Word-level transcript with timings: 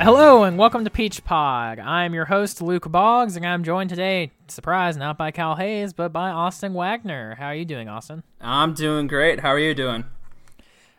Hello 0.00 0.44
and 0.44 0.56
welcome 0.56 0.84
to 0.84 0.90
Peach 0.90 1.24
Pod. 1.24 1.80
I'm 1.80 2.14
your 2.14 2.26
host 2.26 2.62
Luke 2.62 2.88
Boggs, 2.88 3.34
and 3.34 3.44
I'm 3.44 3.64
joined 3.64 3.90
today, 3.90 4.30
surprise, 4.46 4.96
not 4.96 5.18
by 5.18 5.32
Cal 5.32 5.56
Hayes, 5.56 5.92
but 5.92 6.12
by 6.12 6.30
Austin 6.30 6.72
Wagner. 6.72 7.34
How 7.34 7.46
are 7.46 7.54
you 7.56 7.64
doing, 7.64 7.88
Austin? 7.88 8.22
I'm 8.40 8.74
doing 8.74 9.08
great. 9.08 9.40
How 9.40 9.48
are 9.48 9.58
you 9.58 9.74
doing? 9.74 10.04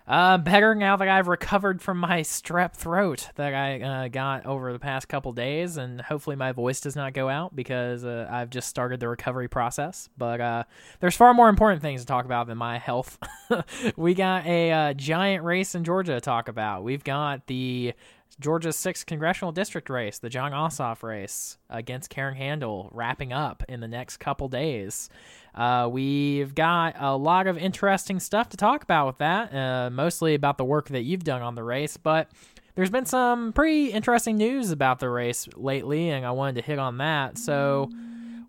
Uh, 0.06 0.39
better 0.39 0.74
now 0.74 0.98
that 0.98 1.07
I've 1.07 1.28
recovered 1.28 1.82
from 1.82 2.00
my 2.00 2.21
strep 2.21 2.75
throat 2.75 3.30
that 3.36 3.54
I 3.54 3.80
uh, 3.80 4.07
got 4.10 4.46
over 4.46 4.74
the 4.74 4.80
past 4.80 5.07
couple 5.07 5.32
days, 5.32 5.78
and 5.78 6.02
hopefully 6.02 6.36
my 6.36 6.52
voice 6.52 6.82
does 6.82 6.96
not 6.96 7.14
go 7.14 7.29
out 7.29 7.56
because 7.56 8.04
uh, 8.04 8.28
I've 8.29 8.50
just 8.50 8.68
started 8.68 9.00
the 9.00 9.07
recovery 9.07 9.47
process. 9.47 10.10
But 10.18 10.42
uh, 10.42 10.64
there's 11.00 11.16
far 11.16 11.34
more 11.34 11.47
important 11.47 11.84
things 11.84 12.02
to 12.02 12.07
talk 12.07 12.25
about 12.25 12.47
than 12.47 12.57
my 12.57 12.79
health. 12.79 13.18
we 13.96 14.14
got 14.14 14.46
a 14.46 14.71
uh, 14.71 14.93
giant 14.93 15.46
race 15.46 15.74
in 15.74 15.84
Georgia 15.84 16.16
to 16.16 16.21
talk 16.21 16.50
about. 16.50 16.84
We've 16.84 17.04
got 17.04 17.46
the 17.46 17.93
Georgia's 18.39 18.75
sixth 18.75 19.06
congressional 19.06 19.51
district 19.51 19.89
race, 19.89 20.19
the 20.19 20.29
Jon 20.29 20.51
Ossoff 20.51 21.04
race 21.04 21.57
against 21.70 22.10
Karen 22.10 22.36
Handel, 22.36 22.89
wrapping 22.93 23.33
up 23.33 23.64
in 23.68 23.79
the 23.79 23.87
next 23.87 24.18
couple 24.18 24.47
days. 24.47 25.10
Uh, 25.54 25.89
we've 25.92 26.56
got 26.56 26.96
a 26.97 27.15
lot 27.18 27.47
of 27.47 27.57
interesting 27.57 28.20
stuff 28.20 28.50
to 28.50 28.57
talk 28.57 28.84
about 28.84 29.07
with 29.07 29.18
that, 29.18 29.54
uh, 29.54 29.89
mostly 29.89 30.36
about 30.36 30.57
the 30.57 30.64
work 30.64 30.87
that 30.89 31.01
you've 31.01 31.23
done 31.23 31.42
on 31.42 31.56
the 31.56 31.64
race, 31.64 31.97
but 31.97 32.30
there's 32.75 32.89
been 32.89 33.06
some 33.06 33.52
pretty 33.52 33.88
interesting 33.92 34.38
news 34.38 34.72
about 34.72 35.00
the 35.00 35.09
race 35.09 35.50
lately, 35.56 36.09
and 36.09 36.25
I 36.25 36.31
wanted 36.31 36.56
to 36.56 36.61
hit 36.61 36.80
on 36.80 37.00
that. 37.00 37.38
So 37.38 37.89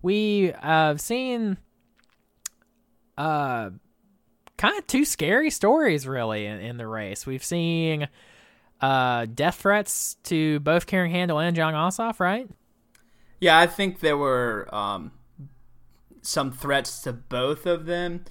we 0.03 0.53
have 0.61 1.01
seen 1.01 1.57
uh, 3.19 3.71
kind 4.57 4.79
of 4.79 4.87
two 4.87 5.05
scary 5.05 5.51
stories, 5.51 6.07
really, 6.07 6.47
in, 6.47 6.61
in 6.61 6.77
the 6.77 6.87
race. 6.87 7.27
We've 7.27 7.43
seen 7.43 8.09
uh, 8.81 9.27
death 9.27 9.57
threats 9.57 10.17
to 10.25 10.61
both 10.61 10.87
Karen 10.87 11.11
Handel 11.11 11.39
and 11.39 11.55
Jon 11.55 11.75
Ossoff, 11.75 12.21
right? 12.21 12.49
Yeah, 13.41 13.59
I 13.59 13.67
think 13.67 14.01
there 14.01 14.17
were 14.17 14.69
um, 14.75 15.13
some 16.23 16.53
threats 16.53 17.01
to 17.03 17.13
both 17.13 17.67
of 17.67 17.87
them. 17.87 18.25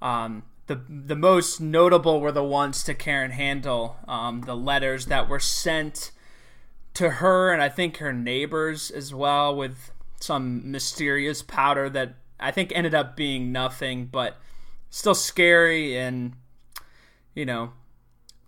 Um, 0.00 0.44
the 0.66 0.80
the 0.88 1.16
most 1.16 1.60
notable 1.60 2.20
were 2.20 2.32
the 2.32 2.44
ones 2.44 2.84
to 2.84 2.94
Karen 2.94 3.32
Handel, 3.32 3.96
um, 4.06 4.42
the 4.42 4.56
letters 4.56 5.06
that 5.06 5.28
were 5.28 5.40
sent 5.40 6.12
to 6.94 7.10
her 7.10 7.52
and 7.52 7.62
I 7.62 7.68
think 7.68 7.98
her 7.98 8.12
neighbors 8.12 8.90
as 8.90 9.12
well, 9.12 9.54
with 9.54 9.92
some 10.20 10.70
mysterious 10.70 11.42
powder 11.42 11.88
that 11.90 12.14
I 12.38 12.50
think 12.50 12.72
ended 12.74 12.94
up 12.94 13.16
being 13.16 13.52
nothing, 13.52 14.06
but 14.06 14.36
still 14.90 15.14
scary 15.14 15.96
and 15.96 16.34
you 17.34 17.44
know 17.44 17.72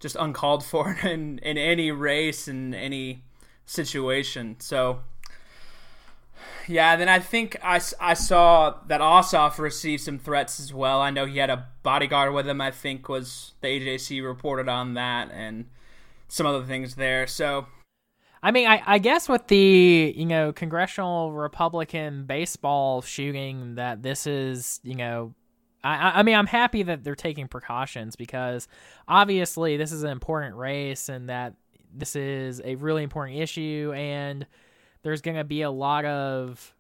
just 0.03 0.17
uncalled 0.17 0.63
for 0.65 0.99
in 1.05 1.39
in 1.39 1.57
any 1.57 1.91
race 1.91 2.49
in 2.49 2.75
any 2.75 3.23
situation. 3.65 4.57
So 4.59 5.01
yeah, 6.69 6.97
then 6.97 7.09
I 7.09 7.19
think 7.19 7.57
I, 7.63 7.81
I 8.01 8.15
saw 8.15 8.77
that 8.87 9.01
Ossoff 9.01 9.59
received 9.59 10.03
some 10.03 10.19
threats 10.19 10.61
as 10.61 10.73
well. 10.73 11.01
I 11.01 11.11
know 11.11 11.27
he 11.27 11.39
had 11.39 11.51
a 11.51 11.69
bodyguard 11.83 12.33
with 12.33 12.49
him. 12.49 12.61
I 12.61 12.71
think 12.71 13.09
was 13.09 13.53
the 13.61 13.69
AJC 13.69 14.25
reported 14.25 14.69
on 14.69 14.95
that 14.95 15.31
and 15.33 15.67
some 16.29 16.47
other 16.47 16.65
things 16.65 16.95
there. 16.95 17.27
So, 17.27 17.67
I 18.43 18.51
mean, 18.51 18.69
I, 18.69 18.83
I 18.87 18.99
guess 18.99 19.29
with 19.29 19.47
the 19.49 20.15
you 20.17 20.27
know 20.27 20.53
congressional 20.53 21.33
Republican 21.33 22.25
baseball 22.27 23.03
shooting 23.03 23.77
that 23.77 24.03
this 24.03 24.27
is 24.27 24.81
you 24.83 24.95
know. 24.95 25.35
I, 25.85 26.21
I 26.21 26.23
mean, 26.23 26.37
I'm 26.37 26.47
happy 26.47 26.83
that 26.85 27.05
they're 27.05 27.15
taking 27.15 27.49
precautions 27.49 28.17
because 28.17 28.69
obviously 29.09 29.77
this 29.77 29.93
is 29.93 30.03
an 30.03 30.11
important 30.11 30.57
race 30.57 31.09
and 31.09 31.29
that 31.29 31.55
this 31.95 32.17
is 32.17 32.61
a 32.65 32.77
really 32.77 33.03
important 33.03 33.39
issue 33.39 33.93
and 33.95 34.47
there's 35.03 35.21
going 35.21 35.37
to 35.37 35.45
be 35.45 35.63
a 35.63 35.71
lot 35.71 36.05
of 36.05 36.75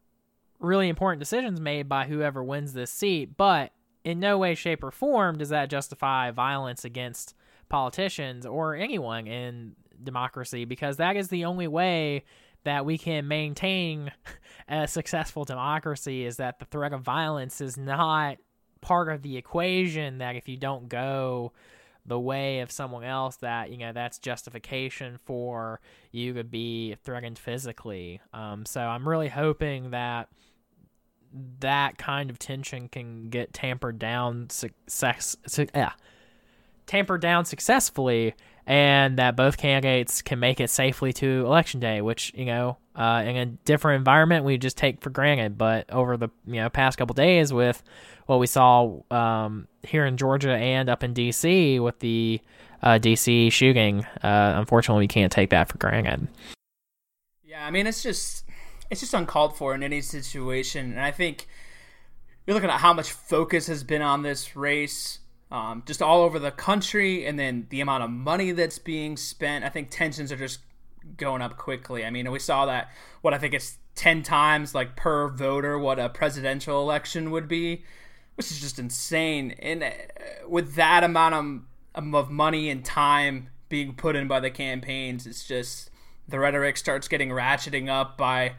really 0.60 0.88
important 0.88 1.18
decisions 1.18 1.60
made 1.60 1.88
by 1.88 2.06
whoever 2.06 2.42
wins 2.42 2.72
this 2.72 2.90
seat, 2.90 3.36
but 3.36 3.72
in 4.04 4.20
no 4.20 4.38
way, 4.38 4.54
shape, 4.54 4.82
or 4.82 4.90
form 4.90 5.38
does 5.38 5.48
that 5.50 5.70
justify 5.70 6.30
violence 6.30 6.84
against 6.84 7.34
politicians 7.69 8.46
or 8.46 8.74
anyone 8.74 9.26
in 9.26 9.74
democracy 10.02 10.64
because 10.64 10.96
that 10.96 11.16
is 11.16 11.28
the 11.28 11.44
only 11.44 11.69
way 11.69 12.24
that 12.64 12.84
we 12.84 12.98
can 12.98 13.26
maintain 13.26 14.12
a 14.69 14.86
successful 14.86 15.44
democracy 15.44 16.24
is 16.24 16.36
that 16.36 16.58
the 16.58 16.64
threat 16.66 16.92
of 16.92 17.02
violence 17.02 17.60
is 17.60 17.76
not 17.76 18.38
part 18.82 19.09
of 19.09 19.22
the 19.22 19.38
equation 19.38 20.19
that 20.19 20.37
if 20.37 20.48
you 20.48 20.59
don't 20.59 20.91
go 20.91 21.53
the 22.04 22.19
way 22.19 22.60
of 22.60 22.70
someone 22.70 23.04
else 23.04 23.37
that 23.37 23.70
you 23.70 23.78
know 23.78 23.93
that's 23.93 24.19
justification 24.19 25.19
for 25.25 25.81
you 26.10 26.34
to 26.34 26.44
be 26.44 26.97
threatened 27.04 27.38
physically. 27.38 28.20
Um, 28.34 28.66
so 28.66 28.81
i'm 28.81 29.09
really 29.09 29.28
hoping 29.28 29.91
that 29.91 30.28
that 31.60 31.97
kind 31.97 32.28
of 32.28 32.38
tension 32.38 32.88
can 32.88 33.31
get 33.31 33.53
tampered 33.53 33.98
down 33.98 34.50
success 34.50 35.37
su- 35.47 35.66
yeah, 35.75 35.93
tampered 36.87 37.20
down 37.20 37.44
successfully 37.44 38.34
and 38.66 39.19
that 39.19 39.34
both 39.34 39.56
candidates 39.56 40.22
can 40.22 40.38
make 40.38 40.60
it 40.60 40.70
safely 40.70 41.12
to 41.12 41.44
election 41.47 41.81
day 41.81 42.03
which 42.03 42.32
you 42.34 42.44
know 42.44 42.76
uh, 42.94 43.22
in 43.26 43.36
a 43.36 43.47
different 43.47 43.98
environment 43.98 44.44
we 44.44 44.58
just 44.58 44.76
take 44.76 45.00
for 45.00 45.10
granted 45.10 45.56
but 45.56 45.91
over 45.91 46.16
the 46.16 46.28
you 46.47 46.54
know 46.54 46.69
past 46.69 46.98
couple 46.98 47.14
days 47.14 47.53
with 47.53 47.82
what 48.26 48.38
we 48.38 48.47
saw 48.47 49.00
um, 49.10 49.66
here 49.82 50.06
in 50.06 50.16
Georgia 50.16 50.53
and 50.53 50.88
up 50.88 51.02
in 51.02 51.12
D.C. 51.12 51.81
with 51.81 51.98
the 52.00 52.41
uh, 52.82 52.98
D.C. 52.98 53.50
shooting. 53.50 54.04
Uh, 54.22 54.54
unfortunately, 54.56 55.04
we 55.04 55.08
can't 55.08 55.32
take 55.32 55.50
that 55.50 55.69
for 55.69 55.78
granted. 55.78 56.28
Yeah, 57.44 57.66
I 57.66 57.70
mean, 57.70 57.86
it's 57.86 58.02
just 58.02 58.44
it's 58.91 59.00
just 59.00 59.14
uncalled 59.14 59.56
for 59.56 59.75
in 59.75 59.82
any 59.82 60.00
situation, 60.00 60.92
and 60.92 61.00
I 61.00 61.10
think 61.10 61.47
you're 62.47 62.54
looking 62.54 62.70
at 62.70 62.81
how 62.81 62.92
much 62.92 63.12
focus 63.12 63.66
has 63.66 63.84
been 63.84 64.02
on 64.02 64.22
this 64.22 64.56
race. 64.56 65.19
Um, 65.50 65.82
just 65.84 66.00
all 66.00 66.22
over 66.22 66.38
the 66.38 66.50
country, 66.50 67.26
and 67.26 67.38
then 67.38 67.66
the 67.69 67.82
amount 67.82 68.04
of 68.04 68.10
money 68.10 68.52
that's 68.52 68.78
being 68.78 69.19
spent. 69.19 69.66
I 69.66 69.69
think 69.69 69.91
tensions 69.91 70.32
are 70.32 70.36
just 70.36 70.60
going 71.16 71.42
up 71.42 71.56
quickly. 71.56 72.04
I 72.04 72.10
mean, 72.10 72.30
we 72.30 72.38
saw 72.38 72.66
that 72.66 72.90
what 73.20 73.34
I 73.34 73.38
think 73.38 73.54
it's 73.54 73.78
ten 73.94 74.22
times 74.22 74.74
like 74.74 74.96
per 74.96 75.28
voter 75.28 75.78
what 75.78 75.98
a 75.98 76.08
presidential 76.08 76.80
election 76.80 77.30
would 77.30 77.46
be 77.46 77.84
which 78.34 78.50
is 78.50 78.60
just 78.60 78.78
insane. 78.78 79.52
And 79.58 79.82
uh, 79.82 79.90
with 80.48 80.74
that 80.74 81.04
amount 81.04 81.66
of, 81.94 82.14
of 82.14 82.30
money 82.30 82.70
and 82.70 82.84
time 82.84 83.50
being 83.68 83.94
put 83.94 84.16
in 84.16 84.28
by 84.28 84.40
the 84.40 84.50
campaigns, 84.50 85.26
it's 85.26 85.46
just 85.46 85.90
the 86.28 86.38
rhetoric 86.38 86.76
starts 86.76 87.08
getting 87.08 87.28
ratcheting 87.30 87.88
up 87.88 88.16
by 88.16 88.54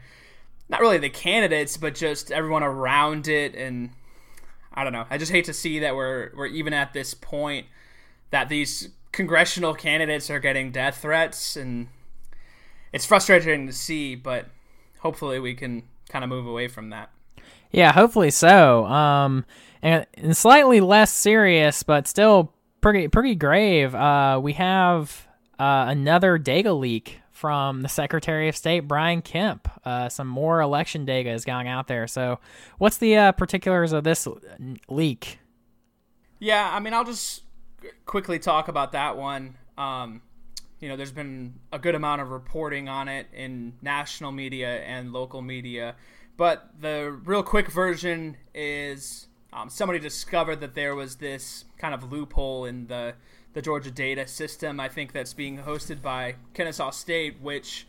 not 0.68 0.80
really 0.80 0.98
the 0.98 1.10
candidates, 1.10 1.76
but 1.76 1.94
just 1.94 2.30
everyone 2.30 2.62
around 2.62 3.28
it. 3.28 3.54
And 3.54 3.90
I 4.72 4.84
don't 4.84 4.92
know. 4.92 5.06
I 5.10 5.18
just 5.18 5.32
hate 5.32 5.44
to 5.46 5.52
see 5.52 5.80
that 5.80 5.96
we're 5.96 6.30
we're 6.34 6.46
even 6.46 6.72
at 6.72 6.92
this 6.92 7.14
point 7.14 7.66
that 8.30 8.48
these 8.48 8.90
congressional 9.12 9.74
candidates 9.74 10.30
are 10.30 10.40
getting 10.40 10.72
death 10.72 10.98
threats, 11.02 11.56
and 11.56 11.88
it's 12.94 13.04
frustrating 13.04 13.66
to 13.66 13.72
see. 13.72 14.14
But 14.14 14.46
hopefully, 15.00 15.40
we 15.40 15.54
can 15.54 15.82
kind 16.08 16.24
of 16.24 16.30
move 16.30 16.46
away 16.46 16.68
from 16.68 16.90
that. 16.90 17.10
Yeah, 17.70 17.92
hopefully 17.92 18.30
so. 18.30 18.86
Um, 18.86 19.44
and, 19.82 20.06
and 20.14 20.36
slightly 20.36 20.80
less 20.80 21.12
serious, 21.12 21.82
but 21.82 22.06
still 22.06 22.54
pretty 22.80 23.08
pretty 23.08 23.34
grave. 23.34 23.94
Uh, 23.94 24.40
we 24.42 24.54
have 24.54 25.26
uh, 25.58 25.86
another 25.88 26.38
data 26.38 26.72
leak 26.72 27.20
from 27.32 27.82
the 27.82 27.88
Secretary 27.88 28.48
of 28.48 28.56
State 28.56 28.80
Brian 28.80 29.20
Kemp. 29.20 29.68
Uh, 29.84 30.08
some 30.08 30.28
more 30.28 30.60
election 30.60 31.04
data 31.04 31.30
is 31.30 31.44
going 31.44 31.66
out 31.66 31.88
there. 31.88 32.06
So, 32.06 32.38
what's 32.78 32.98
the 32.98 33.16
uh, 33.16 33.32
particulars 33.32 33.92
of 33.92 34.04
this 34.04 34.28
leak? 34.88 35.40
Yeah, 36.38 36.70
I 36.72 36.78
mean, 36.78 36.94
I'll 36.94 37.04
just 37.04 37.42
quickly 38.06 38.38
talk 38.38 38.68
about 38.68 38.92
that 38.92 39.16
one. 39.16 39.56
Um, 39.76 40.22
you 40.84 40.90
know, 40.90 40.96
there's 40.96 41.12
been 41.12 41.54
a 41.72 41.78
good 41.78 41.94
amount 41.94 42.20
of 42.20 42.30
reporting 42.30 42.90
on 42.90 43.08
it 43.08 43.26
in 43.32 43.72
national 43.80 44.32
media 44.32 44.82
and 44.82 45.14
local 45.14 45.40
media. 45.40 45.96
But 46.36 46.74
the 46.78 47.18
real 47.24 47.42
quick 47.42 47.68
version 47.70 48.36
is 48.54 49.28
um, 49.50 49.70
somebody 49.70 49.98
discovered 49.98 50.56
that 50.56 50.74
there 50.74 50.94
was 50.94 51.16
this 51.16 51.64
kind 51.78 51.94
of 51.94 52.12
loophole 52.12 52.66
in 52.66 52.88
the 52.88 53.14
the 53.54 53.62
Georgia 53.62 53.90
data 53.90 54.26
system. 54.26 54.78
I 54.78 54.90
think 54.90 55.12
that's 55.12 55.32
being 55.32 55.56
hosted 55.56 56.02
by 56.02 56.34
Kennesaw 56.52 56.90
State, 56.90 57.40
which 57.40 57.86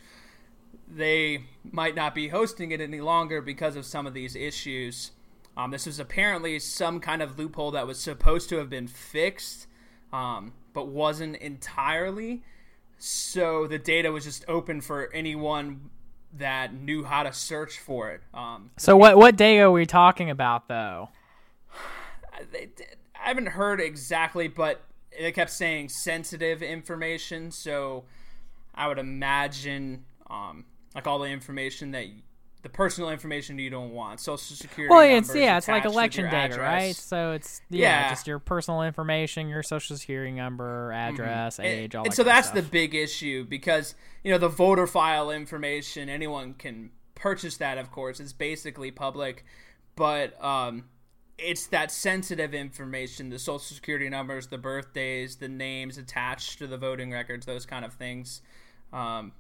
they 0.88 1.44
might 1.70 1.96
not 1.96 2.16
be 2.16 2.30
hosting 2.30 2.72
it 2.72 2.80
any 2.80 3.02
longer 3.02 3.42
because 3.42 3.76
of 3.76 3.86
some 3.86 4.08
of 4.08 4.14
these 4.14 4.38
issues. 4.38 5.12
Um, 5.58 5.72
this 5.72 5.86
was 5.86 6.00
apparently 6.00 6.60
some 6.60 7.02
kind 7.02 7.22
of 7.22 7.38
loophole 7.38 7.72
that 7.72 7.88
was 7.88 8.00
supposed 8.00 8.48
to 8.50 8.58
have 8.60 8.70
been 8.70 8.88
fixed, 8.88 9.68
um, 10.14 10.54
but 10.72 10.88
wasn't 10.88 11.36
entirely. 11.36 12.42
So 12.98 13.68
the 13.68 13.78
data 13.78 14.12
was 14.12 14.24
just 14.24 14.46
open 14.48 14.82
for 14.82 15.12
anyone 15.14 15.90
that 16.38 16.74
knew 16.74 17.04
how 17.04 17.24
to 17.24 17.34
search 17.34 17.80
for 17.80 18.12
it. 18.12 18.22
Um, 18.34 18.72
so 18.78 18.98
what 18.98 19.18
what 19.18 19.36
day 19.36 19.60
are 19.60 19.72
we 19.72 19.86
talking 19.86 20.30
about 20.30 20.68
though? 20.68 21.10
I 22.34 22.70
haven't 23.14 23.48
heard 23.48 23.80
exactly, 23.80 24.48
but 24.48 24.82
they 25.18 25.32
kept 25.32 25.52
saying 25.52 25.90
sensitive 25.90 26.62
information. 26.62 27.52
So 27.52 28.06
I 28.74 28.88
would 28.88 29.00
imagine 29.00 30.06
um, 30.30 30.66
like 30.94 31.08
all 31.08 31.20
the 31.20 31.30
information 31.30 31.92
that 31.92 32.08
the 32.66 32.70
personal 32.70 33.12
information 33.12 33.60
you 33.60 33.70
don't 33.70 33.92
want, 33.92 34.20
social 34.20 34.56
security. 34.56 34.92
Well, 34.92 35.02
it's 35.02 35.36
yeah, 35.36 35.58
it's 35.60 35.68
like 35.68 35.86
election 35.86 36.32
data, 36.32 36.60
right? 36.60 36.96
So 36.96 37.34
it's 37.34 37.62
yeah, 37.70 38.06
Yeah. 38.06 38.10
just 38.10 38.26
your 38.26 38.40
personal 38.40 38.82
information, 38.82 39.48
your 39.50 39.62
social 39.62 39.96
security 39.96 40.32
number, 40.32 40.92
address, 40.92 41.60
And- 41.60 41.68
age, 41.68 41.94
all 41.94 42.06
and 42.06 42.12
that 42.12 42.16
so 42.16 42.24
kind 42.24 42.40
of 42.40 42.44
that's 42.44 42.50
the 42.56 42.64
big 42.64 42.96
issue 42.96 43.46
because 43.46 43.94
you 44.24 44.32
know 44.32 44.40
the 44.40 44.50
voter 44.50 44.88
file 44.88 45.30
information 45.30 46.10
anyone 46.10 46.56
can 46.56 46.90
purchase 47.14 47.58
that 47.58 47.78
of 47.78 47.92
course 47.92 48.20
it's 48.20 48.34
basically 48.34 48.90
public 48.90 49.46
but 49.96 50.44
um 50.44 50.86
it's 51.38 51.68
that 51.68 51.92
sensitive 51.92 52.54
information 52.56 53.30
the 53.30 53.38
social 53.38 53.60
security 53.60 54.10
numbers 54.10 54.48
the 54.48 54.58
birthdays 54.58 55.36
the 55.36 55.48
names 55.48 55.98
attached 56.00 56.58
to 56.58 56.66
the 56.68 56.78
voting 56.78 57.12
records 57.12 57.46
those 57.46 57.66
kind 57.66 57.86
of 57.86 57.94
things 57.94 58.42
um 58.92 59.32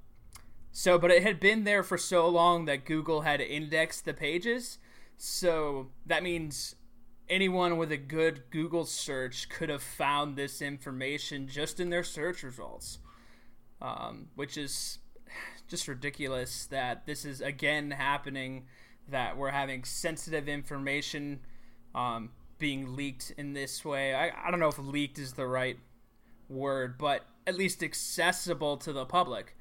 so 0.76 0.98
but 1.00 1.10
it 1.10 1.24
had 1.24 1.40
been 1.40 1.64
there 1.64 1.84
for 1.84 1.98
so 1.98 2.28
long 2.28 2.66
that 2.66 2.86
google 2.86 3.22
had 3.22 3.40
indexed 3.40 4.04
the 4.04 4.14
pages 4.14 4.78
so 5.18 5.88
that 6.06 6.24
means 6.24 6.76
anyone 7.30 7.78
with 7.78 7.92
a 7.92 7.98
good 7.98 8.44
Google 8.50 8.86
search 8.86 9.50
could 9.50 9.70
have 9.70 9.82
found 9.82 10.36
this 10.36 10.62
information 10.62 11.48
just 11.48 11.80
in 11.80 11.90
their 11.90 12.04
search 12.04 12.44
results, 12.44 13.00
um, 13.82 14.28
which 14.36 14.58
is 14.58 15.00
just 15.68 15.88
ridiculous 15.88 16.68
that 16.68 17.06
this 17.06 17.26
is 17.26 17.42
again 17.42 17.92
happening. 17.92 18.66
That 19.08 19.38
we're 19.38 19.52
having 19.52 19.84
sensitive 19.84 20.50
information 20.50 21.42
um, 21.94 22.32
being 22.58 22.96
leaked 22.96 23.32
in 23.38 23.54
this 23.54 23.86
way. 23.86 24.16
I, 24.16 24.32
I 24.48 24.50
don't 24.50 24.60
know 24.60 24.68
if 24.68 24.80
leaked 24.80 25.20
is 25.20 25.34
the 25.34 25.46
right 25.46 25.78
word, 26.50 26.98
but 26.98 27.24
at 27.46 27.56
least 27.56 27.84
accessible 27.84 28.78
to 28.78 28.92
the 28.92 29.06
public. 29.06 29.56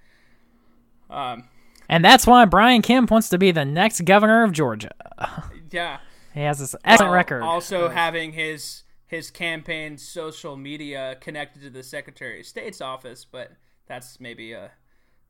Um, 1.14 1.48
And 1.88 2.04
that's 2.04 2.26
why 2.26 2.44
Brian 2.44 2.82
Kemp 2.82 3.10
wants 3.10 3.28
to 3.28 3.38
be 3.38 3.50
the 3.52 3.64
next 3.64 4.04
governor 4.04 4.42
of 4.42 4.52
Georgia. 4.52 4.90
yeah. 5.70 5.98
He 6.32 6.40
has 6.40 6.58
this 6.58 6.74
excellent 6.84 7.12
record. 7.12 7.42
Also 7.42 7.88
having 7.88 8.32
his 8.32 8.82
his 9.06 9.30
campaign 9.30 9.96
social 9.96 10.56
media 10.56 11.16
connected 11.20 11.62
to 11.62 11.70
the 11.70 11.82
Secretary 11.84 12.40
of 12.40 12.46
State's 12.46 12.80
office, 12.80 13.24
but 13.24 13.52
that's 13.86 14.18
maybe 14.18 14.52
a 14.52 14.72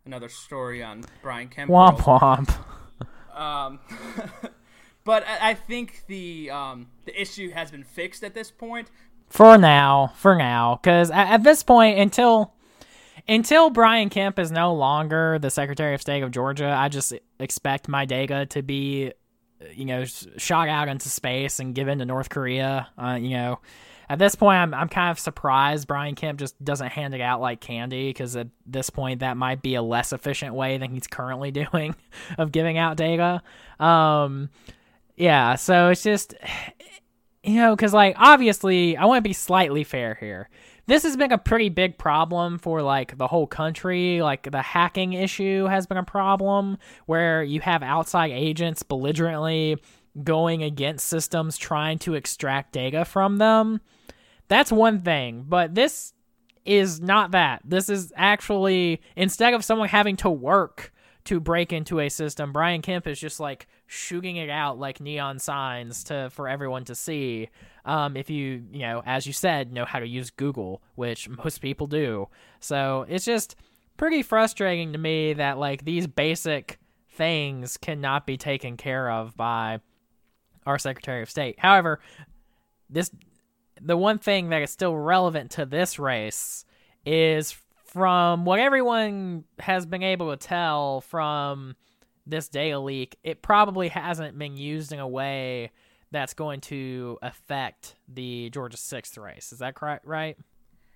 another 0.06 0.28
story 0.28 0.82
on 0.82 1.04
Brian 1.22 1.48
Kemp. 1.48 1.70
womp 1.70 2.06
world. 2.06 2.48
womp. 2.48 3.38
Um, 3.38 3.80
but 5.04 5.26
I, 5.26 5.50
I 5.50 5.54
think 5.54 6.04
the 6.06 6.50
um, 6.50 6.86
the 7.04 7.20
issue 7.20 7.50
has 7.50 7.70
been 7.70 7.84
fixed 7.84 8.24
at 8.24 8.32
this 8.32 8.50
point. 8.50 8.90
For 9.28 9.58
now, 9.58 10.12
for 10.16 10.36
now, 10.36 10.78
because 10.82 11.10
at, 11.10 11.28
at 11.28 11.42
this 11.42 11.62
point, 11.62 11.98
until 11.98 12.53
until 13.28 13.70
Brian 13.70 14.10
Kemp 14.10 14.38
is 14.38 14.50
no 14.50 14.74
longer 14.74 15.38
the 15.38 15.50
Secretary 15.50 15.94
of 15.94 16.00
State 16.00 16.22
of 16.22 16.30
Georgia, 16.30 16.68
I 16.68 16.88
just 16.88 17.12
expect 17.38 17.88
my 17.88 18.06
Dega 18.06 18.48
to 18.50 18.62
be, 18.62 19.12
you 19.72 19.84
know, 19.84 20.04
shot 20.04 20.68
out 20.68 20.88
into 20.88 21.08
space 21.08 21.58
and 21.58 21.74
given 21.74 21.98
to 21.98 22.04
North 22.04 22.28
Korea. 22.28 22.88
Uh, 22.98 23.18
you 23.20 23.30
know, 23.30 23.60
at 24.08 24.18
this 24.18 24.34
point, 24.34 24.58
I'm 24.58 24.74
I'm 24.74 24.88
kind 24.88 25.10
of 25.10 25.18
surprised 25.18 25.88
Brian 25.88 26.14
Kemp 26.14 26.38
just 26.38 26.62
doesn't 26.62 26.88
hand 26.88 27.14
it 27.14 27.20
out 27.20 27.40
like 27.40 27.60
candy 27.60 28.10
because 28.10 28.36
at 28.36 28.48
this 28.66 28.90
point, 28.90 29.20
that 29.20 29.36
might 29.36 29.62
be 29.62 29.74
a 29.74 29.82
less 29.82 30.12
efficient 30.12 30.54
way 30.54 30.76
than 30.76 30.90
he's 30.92 31.06
currently 31.06 31.50
doing 31.72 31.94
of 32.36 32.52
giving 32.52 32.76
out 32.76 32.96
data. 32.96 33.42
Um, 33.80 34.50
yeah, 35.16 35.54
so 35.54 35.88
it's 35.88 36.02
just 36.02 36.34
you 37.42 37.56
know, 37.56 37.74
because 37.74 37.94
like 37.94 38.16
obviously, 38.18 38.96
I 38.96 39.06
want 39.06 39.24
to 39.24 39.28
be 39.28 39.32
slightly 39.32 39.84
fair 39.84 40.16
here. 40.20 40.50
This 40.86 41.02
has 41.04 41.16
been 41.16 41.32
a 41.32 41.38
pretty 41.38 41.70
big 41.70 41.96
problem 41.96 42.58
for 42.58 42.82
like 42.82 43.16
the 43.16 43.26
whole 43.26 43.46
country. 43.46 44.20
Like 44.20 44.50
the 44.50 44.62
hacking 44.62 45.14
issue 45.14 45.64
has 45.64 45.86
been 45.86 45.96
a 45.96 46.04
problem 46.04 46.78
where 47.06 47.42
you 47.42 47.60
have 47.60 47.82
outside 47.82 48.30
agents 48.30 48.82
belligerently 48.82 49.78
going 50.22 50.62
against 50.62 51.06
systems 51.06 51.56
trying 51.56 51.98
to 52.00 52.14
extract 52.14 52.72
data 52.72 53.04
from 53.04 53.38
them. 53.38 53.80
That's 54.48 54.70
one 54.70 55.00
thing, 55.00 55.46
but 55.48 55.74
this 55.74 56.12
is 56.64 57.00
not 57.00 57.30
that. 57.32 57.62
This 57.64 57.88
is 57.88 58.12
actually 58.16 59.00
instead 59.16 59.54
of 59.54 59.64
someone 59.64 59.88
having 59.88 60.16
to 60.18 60.30
work 60.30 60.92
to 61.24 61.40
break 61.40 61.72
into 61.72 62.00
a 62.00 62.10
system, 62.10 62.52
Brian 62.52 62.82
Kemp 62.82 63.06
is 63.06 63.18
just 63.18 63.40
like 63.40 63.66
shooting 63.86 64.36
it 64.36 64.50
out 64.50 64.78
like 64.78 65.00
neon 65.00 65.38
signs 65.38 66.04
to 66.04 66.28
for 66.30 66.48
everyone 66.48 66.84
to 66.84 66.94
see. 66.94 67.48
Um, 67.84 68.16
if 68.16 68.30
you 68.30 68.64
you 68.72 68.80
know, 68.80 69.02
as 69.04 69.26
you 69.26 69.32
said, 69.32 69.72
know 69.72 69.84
how 69.84 69.98
to 69.98 70.06
use 70.06 70.30
Google, 70.30 70.82
which 70.94 71.28
most 71.28 71.58
people 71.58 71.86
do. 71.86 72.28
So 72.60 73.06
it's 73.08 73.24
just 73.24 73.56
pretty 73.96 74.22
frustrating 74.22 74.92
to 74.92 74.98
me 74.98 75.34
that 75.34 75.58
like 75.58 75.84
these 75.84 76.06
basic 76.06 76.78
things 77.10 77.76
cannot 77.76 78.26
be 78.26 78.36
taken 78.36 78.76
care 78.76 79.10
of 79.10 79.36
by 79.36 79.80
our 80.66 80.78
Secretary 80.78 81.22
of 81.22 81.30
State. 81.30 81.58
However, 81.58 82.00
this 82.88 83.10
the 83.80 83.96
one 83.96 84.18
thing 84.18 84.50
that 84.50 84.62
is 84.62 84.70
still 84.70 84.96
relevant 84.96 85.50
to 85.52 85.66
this 85.66 85.98
race 85.98 86.64
is 87.04 87.54
from 87.84 88.44
what 88.44 88.58
everyone 88.58 89.44
has 89.58 89.86
been 89.86 90.02
able 90.02 90.30
to 90.30 90.36
tell 90.36 91.00
from 91.02 91.76
this 92.26 92.48
data 92.48 92.78
leak, 92.78 93.16
it 93.22 93.42
probably 93.42 93.88
hasn't 93.88 94.38
been 94.38 94.56
used 94.56 94.92
in 94.92 94.98
a 94.98 95.06
way 95.06 95.70
that's 96.14 96.32
going 96.32 96.60
to 96.60 97.18
affect 97.22 97.96
the 98.08 98.48
Georgia 98.50 98.76
6th 98.76 99.20
race. 99.20 99.52
Is 99.52 99.58
that 99.58 99.74
correct, 99.74 100.06
right? 100.06 100.38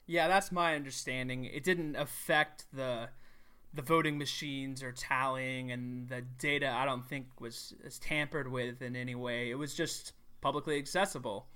Yeah, 0.06 0.28
that's 0.28 0.52
my 0.52 0.76
understanding. 0.76 1.44
It 1.44 1.64
didn't 1.64 1.96
affect 1.96 2.66
the 2.72 3.08
the 3.74 3.82
voting 3.82 4.16
machines 4.16 4.82
or 4.82 4.92
tallying, 4.92 5.70
and 5.72 6.08
the 6.08 6.22
data 6.38 6.70
I 6.70 6.86
don't 6.86 7.06
think 7.06 7.26
was, 7.38 7.74
was 7.84 7.98
tampered 7.98 8.50
with 8.50 8.80
in 8.80 8.96
any 8.96 9.14
way. 9.14 9.50
It 9.50 9.56
was 9.56 9.74
just 9.74 10.12
publicly 10.40 10.78
accessible. 10.78 11.48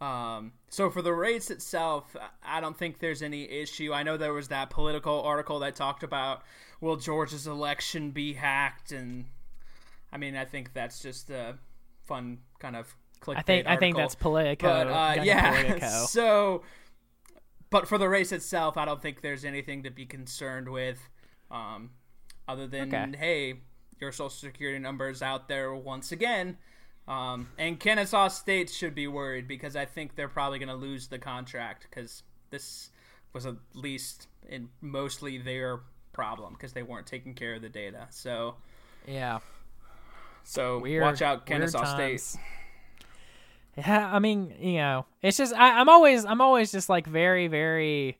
Um, 0.00 0.52
so 0.68 0.88
for 0.88 1.02
the 1.02 1.12
race 1.12 1.50
itself, 1.50 2.14
I 2.44 2.60
don't 2.60 2.78
think 2.78 3.00
there's 3.00 3.22
any 3.22 3.50
issue. 3.50 3.92
I 3.92 4.04
know 4.04 4.16
there 4.16 4.32
was 4.32 4.48
that 4.48 4.70
political 4.70 5.20
article 5.22 5.58
that 5.58 5.74
talked 5.74 6.04
about 6.04 6.42
will 6.80 6.96
Georgia's 6.96 7.48
election 7.48 8.12
be 8.12 8.34
hacked, 8.34 8.92
and 8.92 9.24
I 10.12 10.18
mean 10.18 10.36
I 10.36 10.44
think 10.44 10.74
that's 10.74 11.00
just 11.00 11.30
a 11.30 11.58
fun 12.08 12.38
kind 12.58 12.74
of 12.74 12.96
clickbait. 13.20 13.36
I 13.36 13.42
think 13.42 13.66
I 13.66 13.76
think 13.76 13.96
article. 13.96 14.00
that's 14.00 14.14
Politico. 14.16 14.66
But 14.66 14.86
uh, 14.88 15.22
yeah, 15.22 15.62
Politico. 15.62 15.86
so 16.08 16.62
but 17.70 17.86
for 17.86 17.98
the 17.98 18.08
race 18.08 18.32
itself, 18.32 18.76
I 18.76 18.84
don't 18.84 19.00
think 19.00 19.20
there's 19.20 19.44
anything 19.44 19.82
to 19.82 19.90
be 19.90 20.06
concerned 20.06 20.68
with, 20.68 21.08
um, 21.50 21.90
other 22.46 22.66
than 22.66 22.94
Okay. 22.94 23.18
hey, 23.18 23.54
your 24.00 24.12
social 24.12 24.30
security 24.30 24.78
number 24.78 25.10
is 25.10 25.22
out 25.22 25.48
there 25.48 25.74
once 25.74 26.12
again. 26.12 26.56
Um, 27.06 27.48
and 27.58 27.80
Kennesaw 27.80 28.28
State 28.28 28.70
should 28.70 28.94
be 28.94 29.06
worried 29.06 29.48
because 29.48 29.76
I 29.76 29.86
think 29.86 30.14
they're 30.14 30.28
probably 30.28 30.58
going 30.58 30.68
to 30.68 30.74
lose 30.74 31.08
the 31.08 31.18
contract 31.18 31.86
because 31.88 32.22
this 32.50 32.90
was 33.32 33.46
at 33.46 33.56
least 33.74 34.28
in 34.48 34.68
mostly 34.80 35.38
their 35.38 35.80
problem 36.12 36.52
because 36.52 36.72
they 36.72 36.82
weren't 36.82 37.06
taking 37.06 37.34
care 37.34 37.54
of 37.54 37.62
the 37.62 37.68
data. 37.68 38.06
So 38.10 38.56
yeah. 39.06 39.38
So 40.44 40.80
Weird, 40.80 41.02
watch 41.02 41.22
out, 41.22 41.46
Kennesaw 41.46 41.84
State. 41.94 42.40
Yeah, 43.76 44.10
I 44.12 44.18
mean, 44.18 44.54
you 44.58 44.78
know, 44.78 45.06
it's 45.22 45.36
just 45.36 45.54
I, 45.54 45.78
I'm 45.78 45.88
always 45.88 46.24
I'm 46.24 46.40
always 46.40 46.72
just 46.72 46.88
like 46.88 47.06
very 47.06 47.46
very 47.46 48.18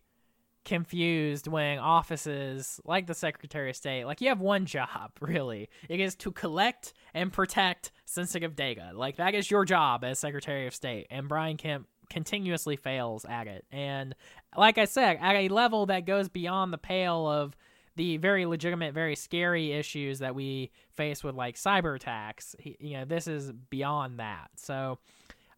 confused 0.65 1.49
when 1.49 1.79
offices 1.79 2.79
like 2.85 3.07
the 3.07 3.15
Secretary 3.15 3.71
of 3.71 3.77
State, 3.77 4.05
like 4.05 4.21
you 4.21 4.29
have 4.29 4.41
one 4.41 4.67
job 4.67 5.11
really, 5.21 5.69
it 5.89 5.99
is 5.99 6.15
to 6.17 6.31
collect 6.31 6.93
and 7.15 7.33
protect 7.33 7.91
sensitive 8.05 8.55
data. 8.55 8.91
Like 8.95 9.17
that 9.17 9.35
is 9.35 9.51
your 9.51 9.65
job 9.65 10.05
as 10.05 10.19
Secretary 10.19 10.67
of 10.67 10.75
State, 10.75 11.07
and 11.11 11.29
Brian 11.29 11.57
Kemp 11.57 11.89
continuously 12.11 12.77
fails 12.77 13.25
at 13.25 13.47
it. 13.47 13.65
And 13.73 14.15
like 14.57 14.79
I 14.79 14.85
said, 14.85 15.19
at 15.21 15.37
a 15.37 15.49
level 15.49 15.87
that 15.87 16.07
goes 16.07 16.29
beyond 16.29 16.73
the 16.73 16.79
pale 16.79 17.27
of 17.27 17.57
the 17.99 18.17
very 18.17 18.47
legitimate, 18.47 18.95
very 18.95 19.17
scary 19.17 19.73
issues 19.73 20.21
that 20.21 20.35
we 20.35 20.71
face 20.95 21.25
with 21.25 21.35
like 21.35 21.57
cyber 21.57 21.97
attacks. 21.97 22.55
He, 22.61 22.77
you 22.79 22.97
know, 22.97 23.05
this 23.05 23.27
is 23.27 23.53
beyond 23.53 24.21
that. 24.21 24.51
So 24.55 24.99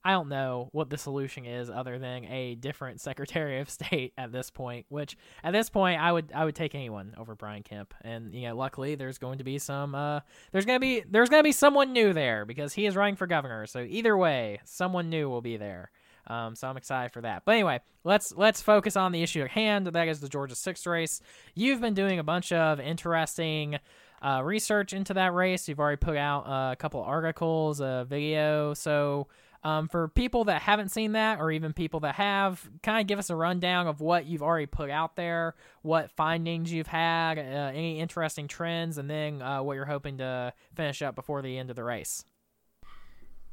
I 0.02 0.12
don't 0.12 0.30
know 0.30 0.70
what 0.72 0.88
the 0.88 0.96
solution 0.96 1.44
is 1.44 1.68
other 1.68 1.98
than 1.98 2.24
a 2.24 2.54
different 2.54 3.00
Secretary 3.02 3.60
of 3.60 3.68
State 3.68 4.14
at 4.16 4.32
this 4.32 4.50
point. 4.50 4.86
Which 4.88 5.18
at 5.44 5.52
this 5.52 5.68
point, 5.68 6.00
I 6.00 6.10
would 6.10 6.32
I 6.34 6.46
would 6.46 6.54
take 6.54 6.74
anyone 6.74 7.14
over 7.18 7.34
Brian 7.34 7.62
Kemp. 7.62 7.92
And 8.00 8.34
you 8.34 8.48
know, 8.48 8.56
luckily, 8.56 8.94
there's 8.94 9.18
going 9.18 9.38
to 9.38 9.44
be 9.44 9.58
some 9.58 9.94
uh, 9.94 10.20
there's 10.50 10.64
gonna 10.64 10.80
be 10.80 11.04
there's 11.08 11.28
gonna 11.28 11.42
be 11.42 11.52
someone 11.52 11.92
new 11.92 12.14
there 12.14 12.46
because 12.46 12.72
he 12.72 12.86
is 12.86 12.96
running 12.96 13.16
for 13.16 13.26
governor. 13.26 13.66
So 13.66 13.86
either 13.86 14.16
way, 14.16 14.60
someone 14.64 15.10
new 15.10 15.28
will 15.28 15.42
be 15.42 15.58
there. 15.58 15.90
Um, 16.26 16.54
so 16.54 16.68
I'm 16.68 16.76
excited 16.76 17.12
for 17.12 17.20
that. 17.22 17.42
But 17.44 17.52
anyway, 17.52 17.80
let's 18.04 18.32
let's 18.36 18.62
focus 18.62 18.96
on 18.96 19.12
the 19.12 19.22
issue 19.22 19.42
at 19.42 19.50
hand. 19.50 19.86
That 19.86 20.08
is 20.08 20.20
the 20.20 20.28
Georgia 20.28 20.54
Six 20.54 20.86
race. 20.86 21.20
You've 21.54 21.80
been 21.80 21.94
doing 21.94 22.18
a 22.18 22.24
bunch 22.24 22.52
of 22.52 22.80
interesting 22.80 23.78
uh, 24.22 24.42
research 24.44 24.92
into 24.92 25.14
that 25.14 25.32
race. 25.34 25.68
You've 25.68 25.80
already 25.80 25.96
put 25.96 26.16
out 26.16 26.46
uh, 26.46 26.72
a 26.72 26.76
couple 26.76 27.02
articles, 27.02 27.80
a 27.80 28.06
video. 28.08 28.74
So 28.74 29.28
Um, 29.62 29.88
for 29.88 30.08
people 30.08 30.44
that 30.44 30.62
haven't 30.62 30.88
seen 30.88 31.12
that, 31.12 31.38
or 31.38 31.50
even 31.50 31.74
people 31.74 32.00
that 32.00 32.14
have, 32.14 32.66
kind 32.82 32.98
of 32.98 33.06
give 33.06 33.18
us 33.18 33.28
a 33.28 33.36
rundown 33.36 33.88
of 33.88 34.00
what 34.00 34.24
you've 34.24 34.42
already 34.42 34.64
put 34.64 34.88
out 34.88 35.16
there, 35.16 35.54
what 35.82 36.10
findings 36.10 36.72
you've 36.72 36.86
had, 36.86 37.36
uh, 37.36 37.70
any 37.74 38.00
interesting 38.00 38.48
trends, 38.48 38.96
and 38.96 39.10
then 39.10 39.42
uh, 39.42 39.62
what 39.62 39.74
you're 39.74 39.84
hoping 39.84 40.16
to 40.16 40.54
finish 40.74 41.02
up 41.02 41.14
before 41.14 41.42
the 41.42 41.58
end 41.58 41.68
of 41.68 41.76
the 41.76 41.84
race. 41.84 42.24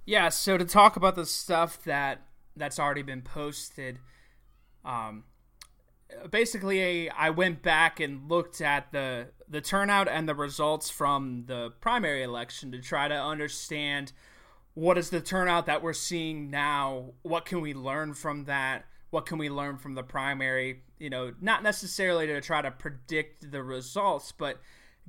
Yeah, 0.05 0.29
so 0.29 0.57
to 0.57 0.63
talk 0.63 0.95
about 0.95 1.15
the 1.15 1.25
stuff 1.25 1.83
that 1.83 2.21
that's 2.57 2.79
already 2.79 3.01
been 3.01 3.21
posted, 3.21 3.99
um, 4.83 5.23
basically 6.29 7.09
I 7.09 7.29
went 7.29 7.61
back 7.61 7.99
and 7.99 8.29
looked 8.29 8.61
at 8.61 8.91
the 8.91 9.27
the 9.49 9.61
turnout 9.61 10.07
and 10.07 10.27
the 10.27 10.35
results 10.35 10.89
from 10.89 11.45
the 11.47 11.71
primary 11.79 12.23
election 12.23 12.71
to 12.71 12.81
try 12.81 13.07
to 13.07 13.15
understand 13.15 14.11
what 14.73 14.97
is 14.97 15.09
the 15.09 15.21
turnout 15.21 15.65
that 15.65 15.81
we're 15.81 15.93
seeing 15.93 16.49
now. 16.49 17.13
What 17.23 17.45
can 17.45 17.61
we 17.61 17.73
learn 17.73 18.13
from 18.13 18.45
that? 18.45 18.85
What 19.09 19.25
can 19.25 19.37
we 19.37 19.49
learn 19.49 19.77
from 19.77 19.95
the 19.95 20.03
primary? 20.03 20.83
You 20.99 21.09
know 21.09 21.33
not 21.41 21.63
necessarily 21.63 22.27
to 22.27 22.41
try 22.41 22.61
to 22.61 22.71
predict 22.71 23.51
the 23.51 23.63
results 23.63 24.31
but 24.31 24.59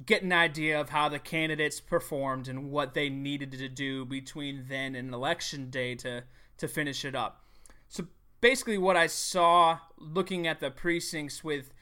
get 0.04 0.22
an 0.22 0.32
idea 0.32 0.80
of 0.80 0.90
how 0.90 1.08
the 1.08 1.18
candidates 1.18 1.80
performed 1.80 2.46
and 2.46 2.70
what 2.70 2.94
they 2.94 3.08
needed 3.08 3.50
to 3.52 3.68
do 3.68 4.04
between 4.04 4.64
then 4.68 4.94
and 4.94 5.12
election 5.12 5.70
day 5.70 5.94
to 5.96 6.22
to 6.58 6.68
finish 6.68 7.04
it 7.04 7.14
up 7.14 7.44
so 7.88 8.06
basically 8.40 8.78
what 8.78 8.96
I 8.96 9.06
saw 9.06 9.78
looking 9.98 10.46
at 10.46 10.60
the 10.60 10.70
precincts 10.70 11.42
with 11.42 11.72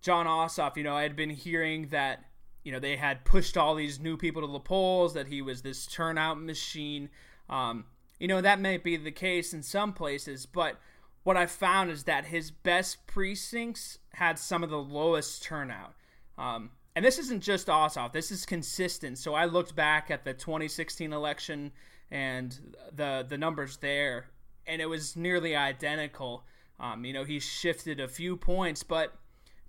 Jon 0.00 0.26
Ossoff, 0.26 0.76
you 0.76 0.84
know, 0.84 0.94
I 0.94 1.02
had 1.02 1.16
been 1.16 1.30
hearing 1.30 1.88
that, 1.88 2.24
you 2.62 2.70
know, 2.70 2.78
they 2.78 2.96
had 2.96 3.24
pushed 3.24 3.56
all 3.56 3.74
these 3.74 3.98
new 3.98 4.16
people 4.16 4.42
to 4.42 4.52
the 4.52 4.60
polls, 4.60 5.14
that 5.14 5.26
he 5.26 5.42
was 5.42 5.62
this 5.62 5.86
turnout 5.86 6.40
machine. 6.40 7.08
Um, 7.48 7.86
you 8.20 8.28
know, 8.28 8.40
that 8.40 8.60
may 8.60 8.76
be 8.76 8.96
the 8.96 9.10
case 9.10 9.52
in 9.52 9.62
some 9.62 9.92
places, 9.92 10.46
but 10.46 10.76
what 11.24 11.36
I 11.36 11.46
found 11.46 11.90
is 11.90 12.04
that 12.04 12.26
his 12.26 12.50
best 12.50 13.06
precincts 13.06 13.98
had 14.14 14.38
some 14.38 14.62
of 14.62 14.70
the 14.70 14.78
lowest 14.78 15.42
turnout. 15.42 15.94
Um, 16.36 16.70
and 16.98 17.04
this 17.04 17.20
isn't 17.20 17.44
just 17.44 17.68
Ossoff, 17.68 18.10
this 18.12 18.32
is 18.32 18.44
consistent. 18.44 19.18
So 19.18 19.32
I 19.32 19.44
looked 19.44 19.76
back 19.76 20.10
at 20.10 20.24
the 20.24 20.34
2016 20.34 21.12
election 21.12 21.70
and 22.10 22.74
the 22.92 23.24
the 23.28 23.38
numbers 23.38 23.76
there 23.76 24.30
and 24.66 24.82
it 24.82 24.86
was 24.86 25.14
nearly 25.14 25.54
identical. 25.54 26.44
Um, 26.80 27.04
you 27.04 27.12
know, 27.12 27.22
he 27.22 27.38
shifted 27.38 28.00
a 28.00 28.08
few 28.08 28.36
points, 28.36 28.82
but 28.82 29.14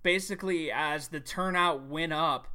basically, 0.01 0.71
as 0.71 1.09
the 1.09 1.19
turnout 1.19 1.86
went 1.86 2.13
up, 2.13 2.48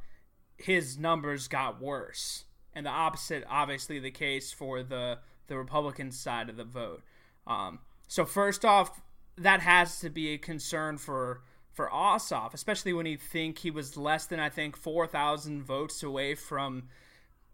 his 0.57 0.97
numbers 0.97 1.47
got 1.47 1.81
worse. 1.81 2.43
And 2.73 2.85
the 2.85 2.89
opposite, 2.89 3.45
obviously, 3.49 3.99
the 3.99 4.11
case 4.11 4.51
for 4.51 4.83
the 4.83 5.19
the 5.47 5.57
Republican 5.57 6.11
side 6.11 6.49
of 6.49 6.57
the 6.57 6.65
vote. 6.65 7.01
Um, 7.47 7.79
so 8.09 8.25
first 8.25 8.65
off, 8.65 8.99
that 9.37 9.61
has 9.61 10.01
to 10.01 10.09
be 10.09 10.33
a 10.33 10.37
concern 10.37 10.97
for 10.97 11.43
for 11.75 11.89
Ossoff, 11.89 12.53
especially 12.53 12.93
when 12.93 13.05
you 13.05 13.17
think 13.17 13.59
he 13.59 13.69
was 13.69 13.97
less 13.97 14.25
than 14.25 14.39
I 14.39 14.49
think 14.49 14.75
four 14.77 15.05
thousand 15.05 15.63
votes 15.63 16.01
away 16.01 16.33
from 16.33 16.83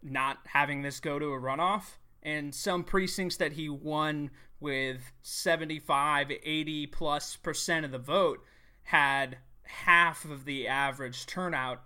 not 0.02 0.38
having 0.46 0.82
this 0.82 1.00
go 1.00 1.18
to 1.18 1.26
a 1.26 1.40
runoff. 1.40 1.96
And 2.22 2.54
some 2.54 2.84
precincts 2.84 3.36
that 3.38 3.52
he 3.52 3.68
won 3.68 4.30
with 4.60 5.12
75 5.22 6.30
80 6.30 6.86
plus 6.86 7.36
percent 7.36 7.84
of 7.84 7.90
the 7.90 7.98
vote 7.98 8.44
had 8.84 9.38
half 9.64 10.24
of 10.24 10.44
the 10.44 10.68
average 10.68 11.26
turnout 11.26 11.82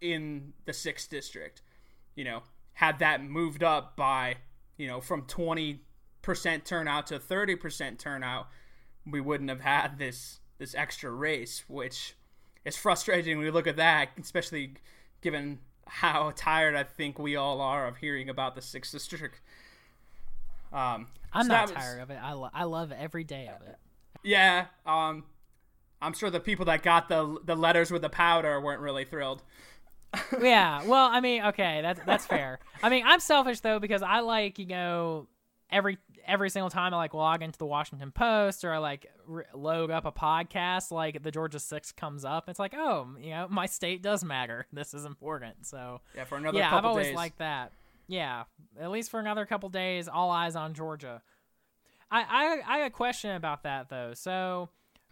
in 0.00 0.52
the 0.64 0.72
6th 0.72 1.08
district. 1.08 1.62
You 2.14 2.24
know 2.24 2.42
had 2.80 2.98
that 2.98 3.22
moved 3.22 3.62
up 3.62 3.94
by 3.94 4.36
you 4.78 4.86
know 4.86 5.00
from 5.02 5.22
20% 5.22 5.80
turnout 6.64 7.06
to 7.06 7.18
30% 7.18 7.98
turnout 7.98 8.48
we 9.04 9.20
wouldn't 9.20 9.50
have 9.50 9.60
had 9.60 9.98
this 9.98 10.39
this 10.60 10.74
extra 10.76 11.10
race 11.10 11.64
which 11.66 12.14
is 12.64 12.76
frustrating 12.76 13.38
when 13.38 13.44
we 13.44 13.50
look 13.50 13.66
at 13.66 13.76
that 13.76 14.10
especially 14.20 14.74
given 15.20 15.58
how 15.88 16.32
tired 16.36 16.76
I 16.76 16.84
think 16.84 17.18
we 17.18 17.34
all 17.34 17.60
are 17.60 17.88
of 17.88 17.96
hearing 17.96 18.28
about 18.28 18.54
the 18.54 18.60
6th 18.60 18.92
district 18.92 19.40
um, 20.72 21.08
I'm 21.32 21.46
so 21.46 21.52
not 21.52 21.62
was, 21.62 21.72
tired 21.72 22.00
of 22.00 22.10
it. 22.10 22.18
I, 22.22 22.32
lo- 22.32 22.50
I 22.52 22.64
love 22.64 22.92
every 22.92 23.24
day 23.24 23.48
of 23.48 23.66
it. 23.66 23.76
Yeah. 24.22 24.66
Um, 24.86 25.24
I'm 26.02 26.12
sure 26.12 26.30
the 26.30 26.40
people 26.40 26.66
that 26.66 26.82
got 26.82 27.08
the 27.08 27.38
the 27.44 27.54
letters 27.54 27.90
with 27.90 28.02
the 28.02 28.08
powder 28.08 28.60
weren't 28.60 28.80
really 28.80 29.04
thrilled. 29.04 29.42
yeah. 30.40 30.84
Well, 30.84 31.08
I 31.10 31.20
mean, 31.20 31.42
okay, 31.46 31.80
that's 31.82 32.00
that's 32.04 32.26
fair. 32.26 32.58
I 32.82 32.88
mean, 32.88 33.04
I'm 33.06 33.20
selfish 33.20 33.60
though 33.60 33.78
because 33.78 34.02
I 34.02 34.20
like 34.20 34.58
you 34.58 34.66
know 34.66 35.26
every 35.70 35.98
every 36.26 36.50
single 36.50 36.70
time 36.70 36.94
I 36.94 36.96
like 36.96 37.14
log 37.14 37.42
into 37.42 37.58
the 37.58 37.66
Washington 37.66 38.12
Post 38.12 38.64
or 38.64 38.72
I 38.72 38.78
like 38.78 39.06
re- 39.26 39.44
load 39.54 39.90
up 39.90 40.04
a 40.04 40.12
podcast, 40.12 40.90
like 40.90 41.22
the 41.22 41.30
Georgia 41.30 41.58
Six 41.58 41.92
comes 41.92 42.24
up. 42.24 42.48
It's 42.48 42.58
like, 42.58 42.74
oh, 42.74 43.08
you 43.20 43.30
know, 43.30 43.46
my 43.50 43.66
state 43.66 44.02
does 44.02 44.22
matter. 44.24 44.66
This 44.72 44.94
is 44.94 45.04
important. 45.04 45.66
So 45.66 46.00
yeah, 46.14 46.24
for 46.24 46.38
another 46.38 46.58
yeah, 46.58 46.74
I've 46.76 46.84
always 46.84 47.08
days. 47.08 47.16
liked 47.16 47.38
that. 47.38 47.72
Yeah, 48.06 48.44
at 48.78 48.90
least 48.90 49.10
for 49.10 49.20
another 49.20 49.46
couple 49.46 49.68
days, 49.68 50.08
all 50.08 50.30
eyes 50.30 50.56
on 50.56 50.74
Georgia. 50.74 51.22
I, 52.10 52.22
I 52.22 52.74
I 52.74 52.78
got 52.80 52.86
a 52.86 52.90
question 52.90 53.36
about 53.36 53.62
that 53.62 53.88
though. 53.88 54.14
So 54.14 54.68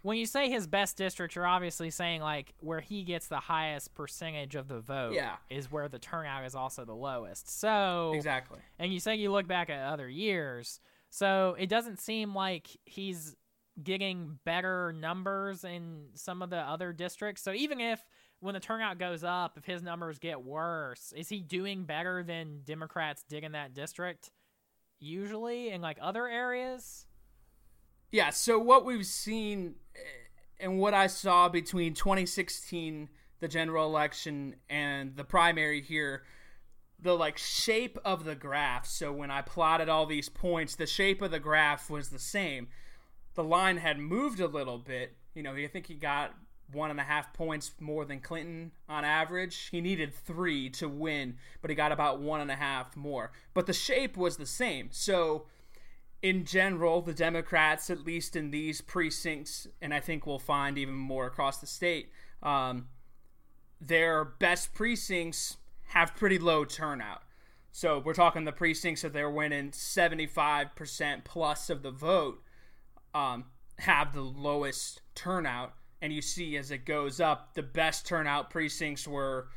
when 0.08 0.16
you 0.16 0.24
say 0.24 0.48
his 0.48 0.66
best 0.66 0.96
district, 0.96 1.36
you're 1.36 1.46
obviously 1.46 1.90
saying 1.90 2.22
like 2.22 2.54
where 2.60 2.80
he 2.80 3.02
gets 3.02 3.28
the 3.28 3.40
highest 3.40 3.94
percentage 3.94 4.54
of 4.54 4.66
the 4.66 4.80
vote 4.80 5.12
yeah. 5.12 5.36
is 5.50 5.70
where 5.70 5.86
the 5.86 5.98
turnout 5.98 6.46
is 6.46 6.54
also 6.54 6.86
the 6.86 6.94
lowest. 6.94 7.50
So 7.60 8.12
Exactly. 8.14 8.58
And 8.78 8.90
you 8.90 9.00
say 9.00 9.16
you 9.16 9.30
look 9.30 9.46
back 9.46 9.68
at 9.68 9.92
other 9.92 10.08
years. 10.08 10.80
So 11.10 11.56
it 11.58 11.68
doesn't 11.68 12.00
seem 12.00 12.34
like 12.34 12.68
he's 12.86 13.36
getting 13.82 14.38
better 14.46 14.94
numbers 14.98 15.62
in 15.62 16.06
some 16.14 16.40
of 16.40 16.48
the 16.48 16.56
other 16.56 16.94
districts. 16.94 17.42
So 17.42 17.52
even 17.52 17.78
if 17.78 18.02
when 18.40 18.54
the 18.54 18.60
turnout 18.60 18.98
goes 18.98 19.22
up, 19.22 19.58
if 19.58 19.66
his 19.66 19.82
numbers 19.82 20.18
get 20.18 20.42
worse, 20.42 21.12
is 21.14 21.28
he 21.28 21.42
doing 21.42 21.84
better 21.84 22.22
than 22.22 22.62
Democrats 22.64 23.24
did 23.28 23.44
in 23.44 23.52
that 23.52 23.74
district 23.74 24.30
usually 25.00 25.68
in 25.68 25.82
like 25.82 25.98
other 26.00 26.26
areas? 26.26 27.04
Yeah, 28.10 28.30
so 28.30 28.58
what 28.58 28.84
we've 28.84 29.06
seen 29.06 29.74
eh, 29.94 29.98
and 30.60 30.78
what 30.78 30.94
I 30.94 31.06
saw 31.06 31.48
between 31.48 31.94
2016 31.94 33.08
the 33.40 33.48
general 33.48 33.86
election 33.86 34.56
and 34.68 35.14
the 35.16 35.24
primary 35.24 35.80
here 35.80 36.24
the 37.00 37.14
like 37.14 37.38
shape 37.38 37.96
of 38.04 38.24
the 38.24 38.34
graph 38.34 38.84
so 38.84 39.12
when 39.12 39.30
i 39.30 39.40
plotted 39.40 39.88
all 39.88 40.06
these 40.06 40.28
points 40.28 40.74
the 40.74 40.86
shape 40.86 41.22
of 41.22 41.30
the 41.30 41.38
graph 41.38 41.88
was 41.88 42.08
the 42.08 42.18
same 42.18 42.66
the 43.34 43.44
line 43.44 43.76
had 43.76 43.98
moved 43.98 44.40
a 44.40 44.48
little 44.48 44.78
bit 44.78 45.16
you 45.34 45.42
know 45.44 45.54
i 45.54 45.68
think 45.68 45.86
he 45.86 45.94
got 45.94 46.34
one 46.72 46.90
and 46.90 47.00
a 47.00 47.04
half 47.04 47.32
points 47.32 47.72
more 47.80 48.04
than 48.04 48.20
Clinton 48.20 48.72
on 48.88 49.04
average. 49.04 49.68
He 49.70 49.80
needed 49.80 50.12
three 50.14 50.68
to 50.70 50.88
win, 50.88 51.36
but 51.62 51.70
he 51.70 51.74
got 51.74 51.92
about 51.92 52.20
one 52.20 52.40
and 52.40 52.50
a 52.50 52.56
half 52.56 52.96
more. 52.96 53.32
But 53.54 53.66
the 53.66 53.72
shape 53.72 54.16
was 54.16 54.36
the 54.36 54.46
same. 54.46 54.88
So, 54.90 55.46
in 56.22 56.44
general, 56.44 57.00
the 57.02 57.14
Democrats, 57.14 57.90
at 57.90 58.04
least 58.04 58.36
in 58.36 58.50
these 58.50 58.80
precincts, 58.80 59.66
and 59.80 59.94
I 59.94 60.00
think 60.00 60.26
we'll 60.26 60.38
find 60.38 60.78
even 60.78 60.94
more 60.94 61.26
across 61.26 61.58
the 61.58 61.66
state, 61.66 62.10
um, 62.42 62.88
their 63.80 64.24
best 64.24 64.74
precincts 64.74 65.56
have 65.88 66.16
pretty 66.16 66.38
low 66.38 66.64
turnout. 66.64 67.22
So 67.70 68.00
we're 68.00 68.14
talking 68.14 68.44
the 68.44 68.52
precincts 68.52 69.02
that 69.02 69.12
they're 69.12 69.30
winning 69.30 69.70
75% 69.70 71.24
plus 71.24 71.70
of 71.70 71.82
the 71.82 71.90
vote 71.90 72.42
um, 73.14 73.44
have 73.78 74.12
the 74.12 74.22
lowest 74.22 75.02
turnout 75.14 75.74
and 76.00 76.12
you 76.12 76.22
see 76.22 76.56
as 76.56 76.70
it 76.70 76.84
goes 76.84 77.20
up, 77.20 77.54
the 77.54 77.62
best 77.62 78.06
turnout 78.06 78.50
precincts 78.50 79.06
were 79.06 79.48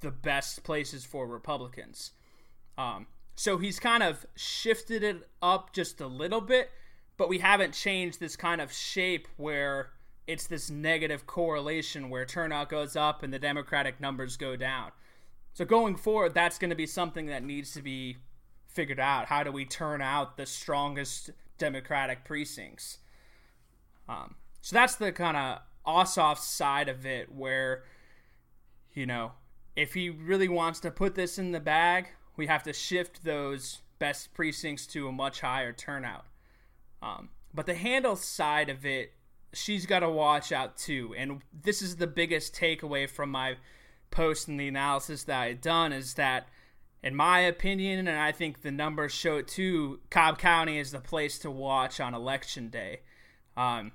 the 0.00 0.10
best 0.10 0.62
places 0.62 1.04
for 1.04 1.26
Republicans. 1.26 2.12
Um, 2.76 3.06
so 3.36 3.58
he's 3.58 3.78
kind 3.78 4.02
of 4.02 4.24
shifted 4.34 5.02
it 5.02 5.28
up 5.42 5.72
just 5.74 6.00
a 6.00 6.06
little 6.06 6.40
bit, 6.40 6.70
but 7.18 7.28
we 7.28 7.38
haven't 7.38 7.74
changed 7.74 8.18
this 8.18 8.34
kind 8.34 8.62
of 8.62 8.72
shape 8.72 9.28
where 9.36 9.90
it's 10.26 10.46
this 10.46 10.70
negative 10.70 11.26
correlation 11.26 12.08
where 12.08 12.24
turnout 12.24 12.70
goes 12.70 12.96
up 12.96 13.22
and 13.22 13.32
the 13.32 13.38
Democratic 13.38 14.00
numbers 14.00 14.38
go 14.38 14.56
down. 14.56 14.90
So 15.52 15.64
going 15.64 15.96
forward, 15.96 16.34
that's 16.34 16.58
going 16.58 16.70
to 16.70 16.76
be 16.76 16.86
something 16.86 17.26
that 17.26 17.44
needs 17.44 17.72
to 17.74 17.82
be 17.82 18.16
figured 18.68 18.98
out. 18.98 19.26
How 19.26 19.44
do 19.44 19.52
we 19.52 19.66
turn 19.66 20.00
out 20.00 20.36
the 20.36 20.46
strongest 20.46 21.30
Democratic 21.58 22.24
precincts? 22.24 22.98
Um, 24.08 24.34
so 24.62 24.74
that's 24.74 24.96
the 24.96 25.12
kind 25.12 25.36
of 25.36 25.58
Ossoff 25.86 26.38
side 26.38 26.88
of 26.88 27.04
it 27.04 27.32
where, 27.32 27.84
you 28.94 29.06
know, 29.06 29.32
if 29.76 29.92
he 29.92 30.08
really 30.08 30.48
wants 30.48 30.80
to 30.80 30.90
put 30.90 31.14
this 31.14 31.38
in 31.38 31.52
the 31.52 31.60
bag, 31.60 32.08
we 32.36 32.46
have 32.46 32.62
to 32.64 32.72
shift 32.72 33.24
those 33.24 33.80
best 33.98 34.34
precincts 34.34 34.86
to 34.88 35.08
a 35.08 35.12
much 35.12 35.40
higher 35.40 35.72
turnout. 35.72 36.26
Um, 37.02 37.30
but 37.54 37.66
the 37.66 37.74
Handel 37.74 38.16
side 38.16 38.68
of 38.68 38.84
it, 38.84 39.12
she's 39.52 39.86
got 39.86 40.00
to 40.00 40.10
watch 40.10 40.52
out 40.52 40.76
too. 40.76 41.14
And 41.16 41.40
this 41.52 41.82
is 41.82 41.96
the 41.96 42.06
biggest 42.06 42.54
takeaway 42.54 43.08
from 43.08 43.30
my 43.30 43.56
post 44.10 44.48
and 44.48 44.60
the 44.60 44.68
analysis 44.68 45.24
that 45.24 45.40
I 45.40 45.48
had 45.48 45.60
done 45.60 45.92
is 45.92 46.14
that 46.14 46.48
in 47.02 47.14
my 47.14 47.40
opinion, 47.40 48.08
and 48.08 48.18
I 48.18 48.32
think 48.32 48.62
the 48.62 48.70
numbers 48.70 49.12
show 49.12 49.36
it 49.36 49.48
too, 49.48 50.00
Cobb 50.10 50.38
County 50.38 50.78
is 50.78 50.90
the 50.90 50.98
place 50.98 51.38
to 51.40 51.50
watch 51.50 52.00
on 52.00 52.14
election 52.14 52.68
day. 52.68 53.00
Um, 53.56 53.92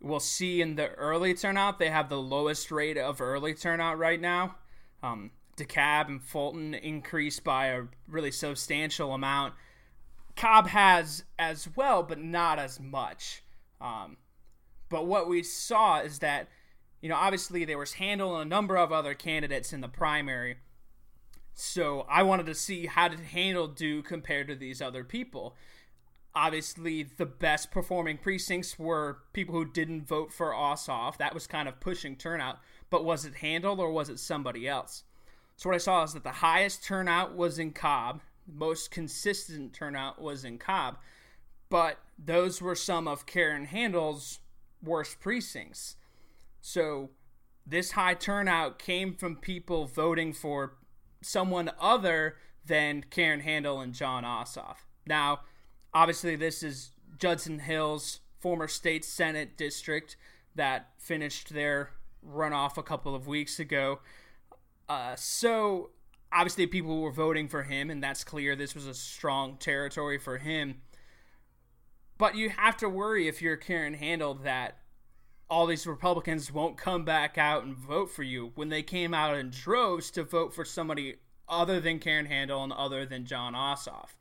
we'll 0.00 0.20
see 0.20 0.60
in 0.60 0.76
the 0.76 0.88
early 0.90 1.34
turnout, 1.34 1.78
they 1.78 1.88
have 1.88 2.08
the 2.08 2.20
lowest 2.20 2.70
rate 2.70 2.98
of 2.98 3.20
early 3.20 3.54
turnout 3.54 3.98
right 3.98 4.20
now. 4.20 4.56
Um, 5.02 5.30
DeKalb 5.60 6.08
and 6.08 6.22
Fulton 6.22 6.74
increased 6.74 7.44
by 7.44 7.66
a 7.66 7.82
really 8.08 8.30
substantial 8.30 9.12
amount. 9.12 9.54
Cobb 10.36 10.68
has 10.68 11.24
as 11.38 11.68
well, 11.76 12.02
but 12.02 12.18
not 12.18 12.58
as 12.58 12.80
much. 12.80 13.42
Um, 13.80 14.16
but 14.88 15.06
what 15.06 15.28
we 15.28 15.42
saw 15.42 16.00
is 16.00 16.20
that, 16.20 16.48
you 17.00 17.08
know, 17.08 17.16
obviously 17.16 17.64
there 17.64 17.78
was 17.78 17.94
Handel 17.94 18.36
and 18.36 18.46
a 18.46 18.48
number 18.48 18.76
of 18.76 18.92
other 18.92 19.14
candidates 19.14 19.72
in 19.72 19.80
the 19.80 19.88
primary. 19.88 20.56
So 21.54 22.06
I 22.08 22.22
wanted 22.22 22.46
to 22.46 22.54
see 22.54 22.86
how 22.86 23.08
did 23.08 23.20
Handel 23.20 23.68
do 23.68 24.02
compared 24.02 24.48
to 24.48 24.54
these 24.54 24.80
other 24.80 25.04
people. 25.04 25.56
Obviously, 26.34 27.02
the 27.02 27.26
best 27.26 27.70
performing 27.70 28.16
precincts 28.16 28.78
were 28.78 29.18
people 29.32 29.54
who 29.54 29.64
didn't 29.64 30.06
vote 30.06 30.32
for 30.32 30.52
Ossoff. 30.52 31.18
That 31.18 31.34
was 31.34 31.46
kind 31.46 31.68
of 31.68 31.80
pushing 31.80 32.16
turnout. 32.16 32.60
But 32.88 33.04
was 33.04 33.24
it 33.24 33.36
Handel 33.36 33.80
or 33.80 33.90
was 33.90 34.08
it 34.08 34.18
somebody 34.18 34.66
else? 34.66 35.04
So 35.60 35.68
what 35.68 35.74
I 35.74 35.78
saw 35.78 36.02
is 36.04 36.14
that 36.14 36.24
the 36.24 36.30
highest 36.30 36.82
turnout 36.82 37.36
was 37.36 37.58
in 37.58 37.72
Cobb, 37.72 38.22
most 38.50 38.90
consistent 38.90 39.74
turnout 39.74 40.18
was 40.18 40.42
in 40.42 40.56
Cobb, 40.56 40.96
but 41.68 41.98
those 42.18 42.62
were 42.62 42.74
some 42.74 43.06
of 43.06 43.26
Karen 43.26 43.66
Handel's 43.66 44.38
worst 44.82 45.20
precincts. 45.20 45.96
So 46.62 47.10
this 47.66 47.90
high 47.90 48.14
turnout 48.14 48.78
came 48.78 49.14
from 49.14 49.36
people 49.36 49.84
voting 49.84 50.32
for 50.32 50.78
someone 51.20 51.70
other 51.78 52.36
than 52.64 53.04
Karen 53.10 53.40
Handel 53.40 53.80
and 53.80 53.92
Jon 53.92 54.24
Ossoff. 54.24 54.86
Now, 55.06 55.40
obviously, 55.92 56.36
this 56.36 56.62
is 56.62 56.92
Judson 57.18 57.58
Hill's 57.58 58.20
former 58.38 58.66
state 58.66 59.04
senate 59.04 59.58
district 59.58 60.16
that 60.54 60.88
finished 60.96 61.52
their 61.52 61.90
runoff 62.26 62.78
a 62.78 62.82
couple 62.82 63.14
of 63.14 63.26
weeks 63.26 63.60
ago. 63.60 64.00
Uh, 64.90 65.14
so 65.14 65.90
obviously 66.32 66.66
people 66.66 67.00
were 67.00 67.12
voting 67.12 67.46
for 67.46 67.62
him, 67.62 67.90
and 67.90 68.02
that's 68.02 68.24
clear. 68.24 68.56
This 68.56 68.74
was 68.74 68.86
a 68.86 68.94
strong 68.94 69.56
territory 69.56 70.18
for 70.18 70.38
him. 70.38 70.80
But 72.18 72.34
you 72.34 72.50
have 72.50 72.76
to 72.78 72.88
worry 72.88 73.28
if 73.28 73.40
you're 73.40 73.56
Karen 73.56 73.94
Handel 73.94 74.34
that 74.34 74.78
all 75.48 75.66
these 75.66 75.86
Republicans 75.86 76.52
won't 76.52 76.76
come 76.76 77.04
back 77.04 77.38
out 77.38 77.62
and 77.62 77.76
vote 77.76 78.10
for 78.10 78.24
you 78.24 78.50
when 78.56 78.68
they 78.68 78.82
came 78.82 79.14
out 79.14 79.36
in 79.36 79.50
droves 79.50 80.10
to 80.10 80.24
vote 80.24 80.52
for 80.52 80.64
somebody 80.64 81.14
other 81.48 81.78
than 81.78 82.00
Karen 82.00 82.26
Handel 82.26 82.64
and 82.64 82.72
other 82.72 83.06
than 83.06 83.24
Jon 83.24 83.54
Ossoff. 83.54 84.16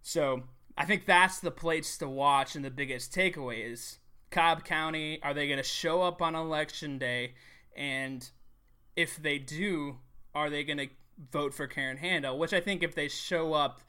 So 0.00 0.44
I 0.76 0.84
think 0.84 1.06
that's 1.06 1.40
the 1.40 1.50
place 1.50 1.98
to 1.98 2.08
watch, 2.08 2.54
and 2.54 2.64
the 2.64 2.70
biggest 2.70 3.12
takeaway 3.12 3.68
is 3.68 3.98
Cobb 4.30 4.64
County. 4.64 5.20
Are 5.24 5.34
they 5.34 5.48
going 5.48 5.58
to 5.58 5.64
show 5.64 6.02
up 6.02 6.22
on 6.22 6.36
election 6.36 6.98
day? 6.98 7.34
And 7.76 8.30
if 8.98 9.16
they 9.16 9.38
do, 9.38 9.98
are 10.34 10.50
they 10.50 10.64
going 10.64 10.78
to 10.78 10.88
vote 11.30 11.54
for 11.54 11.68
Karen 11.68 11.98
Handel, 11.98 12.36
which 12.36 12.52
I 12.52 12.60
think 12.60 12.82
if 12.82 12.96
they 12.96 13.06
show 13.06 13.52
up, 13.52 13.80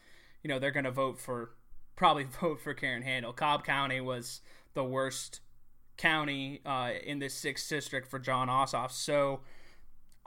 you 0.43 0.47
know, 0.47 0.59
they're 0.59 0.69
going 0.69 0.83
to 0.83 0.91
vote 0.91 1.17
for 1.17 1.55
probably 1.95 2.23
vote 2.41 2.61
for 2.61 2.75
Karen 2.75 3.01
Handel. 3.01 3.33
Cobb 3.33 3.65
County 3.65 3.99
was 3.99 4.41
the 4.75 4.83
worst 4.83 5.39
county 5.97 6.61
uh, 6.63 6.91
in 7.03 7.17
this 7.17 7.33
sixth 7.33 7.67
district 7.67 8.07
for 8.07 8.19
Jon 8.19 8.49
Ossoff, 8.49 8.91
so 8.91 9.39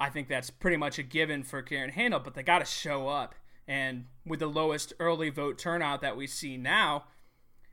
I 0.01 0.11
think 0.11 0.27
that's 0.27 0.51
pretty 0.51 0.77
much 0.77 0.99
a 0.99 1.05
given 1.05 1.45
for 1.45 1.63
Karen 1.63 1.91
Handel. 1.91 2.19
But 2.19 2.35
they 2.35 2.43
got 2.43 2.59
to 2.59 2.65
show 2.65 3.07
up, 3.07 3.37
and 3.69 4.07
with 4.27 4.41
the 4.41 4.49
lowest 4.49 4.95
early 4.99 5.31
vote 5.31 5.59
turnout 5.59 6.01
that 6.01 6.17
we 6.17 6.27
see 6.27 6.57
now, 6.57 7.05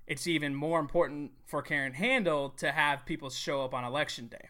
it's 0.05 0.27
even 0.27 0.53
more 0.53 0.79
important 0.79 1.31
for 1.47 1.63
Karen 1.63 1.93
Handel 1.93 2.49
to 2.51 2.71
have 2.71 3.03
people 3.07 3.31
show 3.31 3.63
up 3.65 3.73
on 3.73 3.83
election 3.83 4.27
day. 4.27 4.49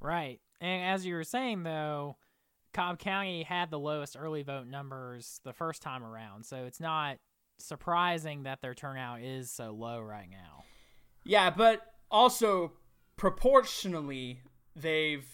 Right. 0.00 0.40
And 0.60 0.84
as 0.84 1.04
you 1.04 1.14
were 1.14 1.24
saying, 1.24 1.62
though, 1.62 2.16
Cobb 2.72 2.98
County 2.98 3.42
had 3.42 3.70
the 3.70 3.78
lowest 3.78 4.16
early 4.18 4.42
vote 4.42 4.66
numbers 4.66 5.40
the 5.44 5.52
first 5.52 5.82
time 5.82 6.04
around, 6.04 6.44
so 6.44 6.64
it's 6.64 6.80
not 6.80 7.18
surprising 7.58 8.42
that 8.42 8.60
their 8.60 8.74
turnout 8.74 9.22
is 9.22 9.50
so 9.50 9.72
low 9.72 10.00
right 10.00 10.28
now. 10.30 10.64
Yeah, 11.24 11.50
but 11.50 11.82
also 12.10 12.72
proportionally, 13.16 14.40
they've 14.74 15.26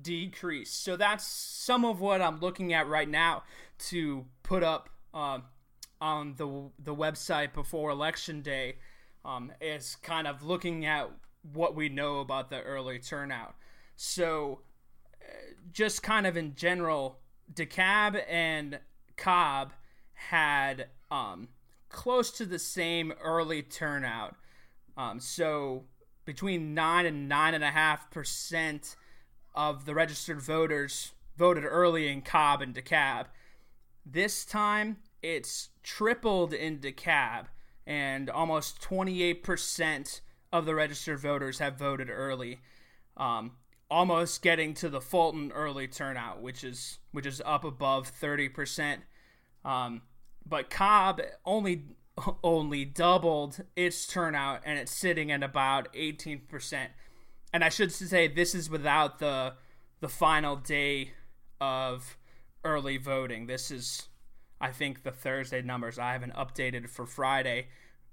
decreased. 0.00 0.82
So 0.82 0.96
that's 0.96 1.26
some 1.26 1.84
of 1.84 2.00
what 2.00 2.20
I'm 2.20 2.40
looking 2.40 2.72
at 2.72 2.88
right 2.88 3.08
now 3.08 3.44
to 3.90 4.26
put 4.42 4.62
up 4.62 4.88
uh, 5.14 5.38
on 6.00 6.34
the 6.36 6.70
the 6.78 6.94
website 6.94 7.52
before 7.54 7.90
election 7.90 8.42
day. 8.42 8.76
Um, 9.22 9.52
is 9.60 9.96
kind 9.96 10.26
of 10.26 10.42
looking 10.42 10.86
at 10.86 11.10
what 11.52 11.74
we 11.74 11.90
know 11.90 12.20
about 12.20 12.48
the 12.48 12.62
early 12.62 12.98
turnout. 12.98 13.54
So 14.02 14.60
just 15.72 16.02
kind 16.02 16.26
of 16.26 16.34
in 16.34 16.54
general, 16.54 17.18
DeKalb 17.52 18.22
and 18.26 18.80
Cobb 19.18 19.74
had 20.14 20.86
um, 21.10 21.48
close 21.90 22.30
to 22.30 22.46
the 22.46 22.58
same 22.58 23.12
early 23.22 23.60
turnout. 23.60 24.36
Um, 24.96 25.20
so 25.20 25.84
between 26.24 26.72
nine 26.72 27.04
and 27.04 27.28
nine 27.28 27.52
and 27.52 27.62
a 27.62 27.72
half 27.72 28.10
percent 28.10 28.96
of 29.54 29.84
the 29.84 29.94
registered 29.94 30.40
voters 30.40 31.12
voted 31.36 31.66
early 31.66 32.08
in 32.08 32.22
Cobb 32.22 32.62
and 32.62 32.74
DeKalb. 32.74 33.26
This 34.06 34.46
time, 34.46 34.96
it's 35.22 35.68
tripled 35.82 36.54
in 36.54 36.78
DeKalb, 36.78 37.48
and 37.86 38.30
almost 38.30 38.80
28% 38.80 40.22
of 40.50 40.64
the 40.64 40.74
registered 40.74 41.20
voters 41.20 41.58
have 41.58 41.76
voted 41.76 42.08
early. 42.08 42.60
Um, 43.18 43.52
almost 43.90 44.42
getting 44.42 44.74
to 44.74 44.88
the 44.88 45.00
Fulton 45.00 45.50
early 45.52 45.88
turnout, 45.88 46.40
which 46.40 46.62
is 46.64 46.98
which 47.12 47.26
is 47.26 47.42
up 47.44 47.64
above 47.64 48.08
thirty 48.08 48.48
percent. 48.48 49.02
Um, 49.64 50.02
but 50.46 50.70
Cobb 50.70 51.20
only 51.44 51.84
only 52.44 52.84
doubled 52.84 53.62
its 53.76 54.06
turnout, 54.06 54.62
and 54.64 54.78
it's 54.78 54.92
sitting 54.92 55.32
at 55.32 55.42
about 55.42 55.88
eighteen 55.94 56.42
percent. 56.48 56.92
And 57.52 57.64
I 57.64 57.68
should 57.68 57.92
say 57.92 58.28
this 58.28 58.54
is 58.54 58.70
without 58.70 59.18
the 59.18 59.54
the 60.00 60.08
final 60.08 60.56
day 60.56 61.12
of 61.60 62.16
early 62.64 62.96
voting. 62.96 63.46
This 63.46 63.70
is, 63.70 64.08
I 64.60 64.70
think, 64.70 65.02
the 65.02 65.10
Thursday 65.10 65.62
numbers. 65.62 65.98
I 65.98 66.12
haven't 66.12 66.34
updated 66.34 66.88
for 66.88 67.06
Friday, 67.06 67.68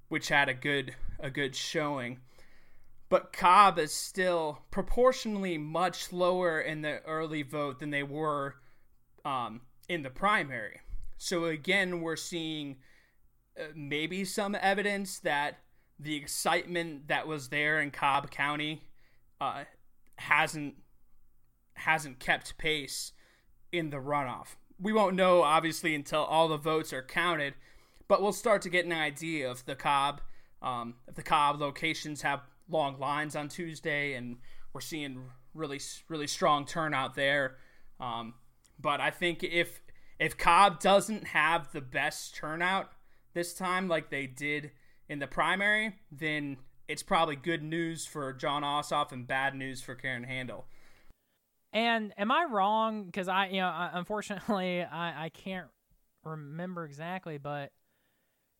which 0.10 0.30
had 0.30 0.50
a 0.50 0.54
good 0.54 0.96
a 1.20 1.30
good 1.30 1.56
showing 1.56 2.20
but 3.10 3.32
Cobb 3.32 3.80
is 3.80 3.93
still 3.93 4.60
proportionally 4.72 5.58
much 5.58 6.12
lower 6.12 6.60
in 6.60 6.82
the 6.82 7.02
early 7.04 7.41
vote 7.41 7.80
than 7.80 7.89
they 7.89 8.04
were 8.04 8.56
um, 9.24 9.62
in 9.88 10.04
the 10.04 10.10
primary. 10.10 10.82
So 11.17 11.46
again, 11.46 12.02
we're 12.02 12.15
seeing 12.15 12.78
uh, 13.58 13.63
maybe 13.76 14.26
some 14.26 14.56
evidence 14.60 15.20
that 15.20 15.60
the 16.00 16.15
excitement 16.15 17.08
that 17.08 17.28
was 17.28 17.50
there 17.50 17.80
in 17.80 17.91
Cobb 17.91 18.30
County 18.30 18.84
uh, 19.41 19.63
hasn't 20.17 20.76
hasn't 21.76 22.20
kept 22.20 22.58
pace 22.58 23.13
in 23.72 23.91
the 23.91 23.98
runoff. 23.98 24.56
We 24.80 24.93
won't 24.93 25.15
know 25.15 25.43
obviously 25.43 25.96
until 25.96 26.24
all 26.24 26.48
the 26.48 26.58
votes 26.58 26.91
are 26.91 27.04
counted, 27.04 27.54
but 28.08 28.22
we'll 28.22 28.34
start 28.34 28.62
to 28.63 28.70
get 28.70 28.86
an 28.86 28.91
idea 28.91 29.50
of 29.50 29.65
the 29.65 29.76
Cobb 29.76 30.22
um, 30.62 30.96
if 31.08 31.15
the 31.15 31.24
Cobb 31.24 31.60
locations 31.60 32.22
have 32.22 32.41
long 32.69 32.99
lines 32.99 33.36
on 33.36 33.49
Tuesday, 33.49 34.13
and 34.13 34.38
we're 34.73 34.82
seeing 34.82 35.23
really 35.53 35.80
really 36.08 36.27
strong 36.27 36.65
turnout 36.65 37.15
there. 37.15 37.58
Um, 37.99 38.36
but 38.80 39.01
I 39.01 39.12
think 39.12 39.43
if 39.43 39.82
if 40.19 40.38
Cobb 40.38 40.80
doesn't 40.80 41.27
have 41.27 41.71
the 41.71 41.82
best 41.82 42.36
turnout 42.36 42.91
this 43.34 43.53
time, 43.53 43.88
like 43.88 44.10
they 44.10 44.27
did 44.27 44.71
in 45.10 45.19
the 45.19 45.27
primary, 45.27 45.95
then 46.12 46.58
it's 46.88 47.03
probably 47.03 47.36
good 47.36 47.63
news 47.63 48.06
for 48.06 48.34
Jon 48.34 48.63
Ossoff 48.63 49.12
and 49.12 49.27
bad 49.27 49.56
news 49.56 49.82
for 49.82 49.95
Karen 49.95 50.23
Handel. 50.23 50.65
And 51.73 52.13
am 52.17 52.32
I 52.32 52.45
wrong? 52.49 53.06
Because 53.06 53.27
I, 53.27 53.47
you 53.47 53.60
know, 53.62 53.89
unfortunately, 53.93 54.82
I, 54.84 55.25
I 55.25 55.30
can't 55.30 55.67
remember 56.23 56.86
exactly, 56.86 57.38
but 57.38 57.71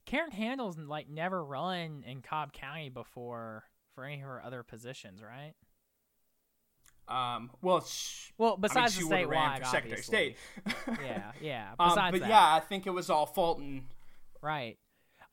Karen 0.06 0.32
Handel's 0.32 0.78
like 0.78 1.10
never 1.10 1.44
run 1.44 2.04
in 2.06 2.22
Cobb 2.22 2.54
County 2.54 2.90
before 2.90 3.64
for 3.98 4.06
any 4.06 4.22
of 4.22 4.28
her 4.28 4.40
other 4.46 4.62
positions, 4.62 5.24
right? 5.24 5.54
Um, 7.08 7.50
well, 7.64 7.84
sh- 7.84 8.30
well, 8.38 8.56
besides 8.56 8.96
I 8.96 9.02
mean, 9.02 9.10
the 9.10 9.16
statewide, 9.16 9.66
Secretary 9.66 10.00
of 10.00 10.06
State. 10.06 10.38
yeah, 11.04 11.32
yeah. 11.42 11.70
Um, 11.80 11.90
besides 11.90 11.98
um, 11.98 12.12
but 12.12 12.20
that. 12.20 12.30
yeah, 12.30 12.54
I 12.54 12.60
think 12.60 12.86
it 12.86 12.92
was 12.92 13.10
all 13.10 13.26
Fulton. 13.26 13.86
Right. 14.40 14.78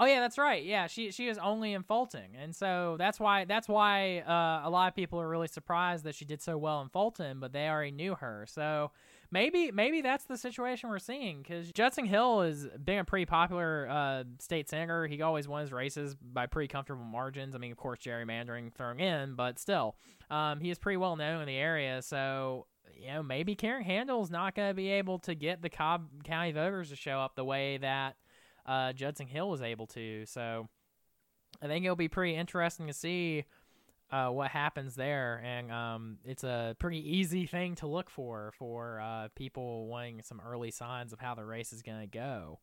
Oh 0.00 0.07
yeah, 0.07 0.20
that's 0.20 0.38
right. 0.38 0.64
Yeah, 0.64 0.87
she 0.87 1.11
she 1.11 1.29
is 1.29 1.37
only 1.37 1.74
in 1.74 1.83
Fulton, 1.83 2.35
and 2.40 2.57
so 2.57 2.96
that's 2.98 3.20
why 3.20 3.44
that's 3.44 3.68
why 3.68 4.20
uh, 4.20 4.66
a 4.66 4.70
lot 4.70 4.88
of 4.88 4.96
people 4.96 5.20
are 5.20 5.29
really 5.29 5.46
surprised 5.46 6.05
that 6.05 6.14
she 6.14 6.24
did 6.24 6.40
so 6.40 6.57
well 6.57 6.81
in 6.81 6.88
Fulton, 6.88 7.38
but 7.38 7.53
they 7.53 7.68
already 7.68 7.90
knew 7.90 8.14
her. 8.14 8.46
So 8.48 8.92
maybe 9.30 9.70
maybe 9.70 10.00
that's 10.00 10.24
the 10.24 10.37
situation 10.37 10.90
we're 10.90 10.98
seeing 10.98 11.42
because 11.42 11.72
Judson 11.72 12.06
Hill 12.06 12.42
is 12.42 12.68
being 12.84 12.98
a 13.00 13.04
pretty 13.04 13.26
popular 13.26 13.88
uh, 13.88 14.24
state 14.38 14.68
senator. 14.68 15.06
He 15.06 15.22
always 15.22 15.48
wins 15.48 15.72
races 15.72 16.14
by 16.14 16.46
pretty 16.46 16.68
comfortable 16.68 17.04
margins. 17.04 17.54
I 17.54 17.58
mean, 17.58 17.72
of 17.72 17.78
course, 17.78 17.98
gerrymandering 18.00 18.72
thrown 18.74 19.00
in, 19.00 19.34
but 19.34 19.58
still, 19.58 19.96
um, 20.30 20.60
he 20.60 20.70
is 20.70 20.78
pretty 20.78 20.96
well 20.96 21.16
known 21.16 21.40
in 21.40 21.46
the 21.46 21.56
area. 21.56 22.02
So 22.02 22.66
you 22.96 23.08
know, 23.08 23.22
maybe 23.22 23.54
Karen 23.54 23.84
Handel's 23.84 24.30
not 24.30 24.54
going 24.54 24.70
to 24.70 24.74
be 24.74 24.90
able 24.90 25.18
to 25.20 25.34
get 25.34 25.62
the 25.62 25.70
Cobb 25.70 26.24
County 26.24 26.52
voters 26.52 26.90
to 26.90 26.96
show 26.96 27.18
up 27.18 27.34
the 27.34 27.44
way 27.44 27.76
that 27.78 28.16
uh, 28.66 28.92
Judson 28.92 29.26
Hill 29.26 29.50
was 29.50 29.62
able 29.62 29.87
to. 29.88 30.24
So 30.26 30.68
I 31.62 31.66
think 31.66 31.84
it'll 31.84 31.96
be 31.96 32.08
pretty 32.08 32.34
interesting 32.34 32.87
to 32.87 32.92
see 32.92 33.44
uh, 34.14 34.31
what 34.31 34.53
happens 34.53 34.94
there, 34.94 35.42
and 35.44 35.72
um, 35.72 36.18
it's 36.24 36.44
a 36.44 36.77
pretty 36.79 37.16
easy 37.16 37.46
thing 37.46 37.74
to 37.74 37.88
look 37.88 38.09
for 38.09 38.53
for 38.57 39.00
uh, 39.00 39.27
people 39.35 39.88
wanting 39.88 40.22
some 40.22 40.40
early 40.46 40.70
signs 40.70 41.12
of 41.12 41.18
how 41.18 41.35
the 41.35 41.44
race 41.44 41.72
is 41.72 41.83
going 41.83 42.00
to 42.00 42.07
go. 42.07 42.61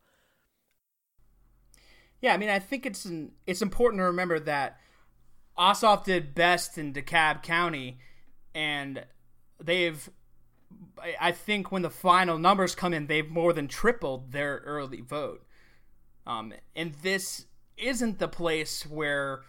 Yeah, 2.22 2.34
I 2.34 2.38
mean, 2.38 2.48
I 2.48 2.60
think 2.60 2.86
it's 2.86 3.04
an, 3.04 3.34
it's 3.46 3.62
important 3.62 4.00
to 4.00 4.06
remember 4.06 4.40
that 4.40 4.80
Ossoff 5.58 6.06
did 6.06 6.34
best 6.34 6.78
in 6.78 6.94
DeKalb 6.94 7.44
County, 7.44 8.00
and 8.56 9.04
they've 9.62 10.10
I 11.20 11.34
think 11.34 11.70
when 11.70 11.82
the 11.82 11.90
final 11.90 12.38
numbers 12.38 12.76
come 12.76 12.94
in, 12.94 13.08
they've 13.08 13.30
more 13.30 13.52
than 13.52 13.68
tripled 13.68 14.32
their 14.32 14.62
early 14.66 15.02
vote. 15.02 15.46
Um, 16.26 16.54
and 16.78 16.94
this 17.02 17.46
isn't 17.76 18.20
the 18.20 18.30
place 18.30 18.84
where 18.86 19.42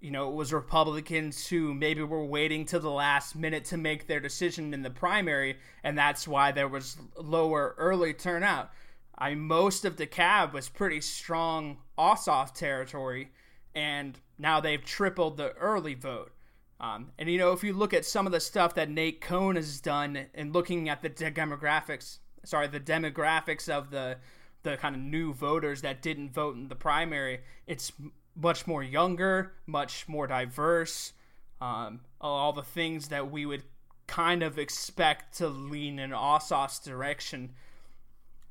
you 0.00 0.10
know, 0.10 0.28
it 0.28 0.34
was 0.34 0.52
Republicans 0.52 1.46
who 1.46 1.72
maybe 1.74 2.02
were 2.02 2.24
waiting 2.24 2.64
to 2.66 2.78
the 2.78 2.90
last 2.90 3.34
minute 3.34 3.64
to 3.66 3.76
make 3.76 4.06
their 4.06 4.20
decision 4.20 4.74
in 4.74 4.82
the 4.82 4.90
primary, 4.90 5.58
and 5.82 5.96
that's 5.96 6.28
why 6.28 6.52
there 6.52 6.68
was 6.68 6.96
lower 7.16 7.74
early 7.78 8.12
turnout. 8.12 8.70
I 9.18 9.34
most 9.34 9.84
of 9.84 9.96
DeKalb 9.96 10.52
was 10.52 10.68
pretty 10.68 11.00
strong 11.00 11.78
Ossoff 11.98 12.52
territory, 12.54 13.32
and 13.74 14.18
now 14.38 14.60
they've 14.60 14.84
tripled 14.84 15.38
the 15.38 15.52
early 15.54 15.94
vote. 15.94 16.32
Um, 16.78 17.12
and 17.18 17.30
you 17.30 17.38
know, 17.38 17.52
if 17.52 17.64
you 17.64 17.72
look 17.72 17.94
at 17.94 18.04
some 18.04 18.26
of 18.26 18.32
the 18.32 18.40
stuff 18.40 18.74
that 18.74 18.90
Nate 18.90 19.22
Cohn 19.22 19.56
has 19.56 19.80
done, 19.80 20.26
and 20.34 20.52
looking 20.52 20.90
at 20.90 21.00
the 21.00 21.08
demographics, 21.08 22.18
sorry, 22.44 22.66
the 22.66 22.80
demographics 22.80 23.68
of 23.68 23.90
the 23.90 24.18
the 24.62 24.76
kind 24.76 24.96
of 24.96 25.00
new 25.00 25.32
voters 25.32 25.82
that 25.82 26.02
didn't 26.02 26.32
vote 26.32 26.56
in 26.56 26.68
the 26.68 26.74
primary, 26.74 27.40
it's 27.66 27.92
much 28.36 28.66
more 28.66 28.82
younger, 28.82 29.52
much 29.66 30.08
more 30.08 30.26
diverse. 30.26 31.12
Um, 31.60 32.00
all 32.20 32.52
the 32.52 32.62
things 32.62 33.08
that 33.08 33.30
we 33.30 33.46
would 33.46 33.62
kind 34.06 34.42
of 34.42 34.58
expect 34.58 35.38
to 35.38 35.48
lean 35.48 35.98
in 35.98 36.10
Ossoff's 36.10 36.78
direction. 36.78 37.50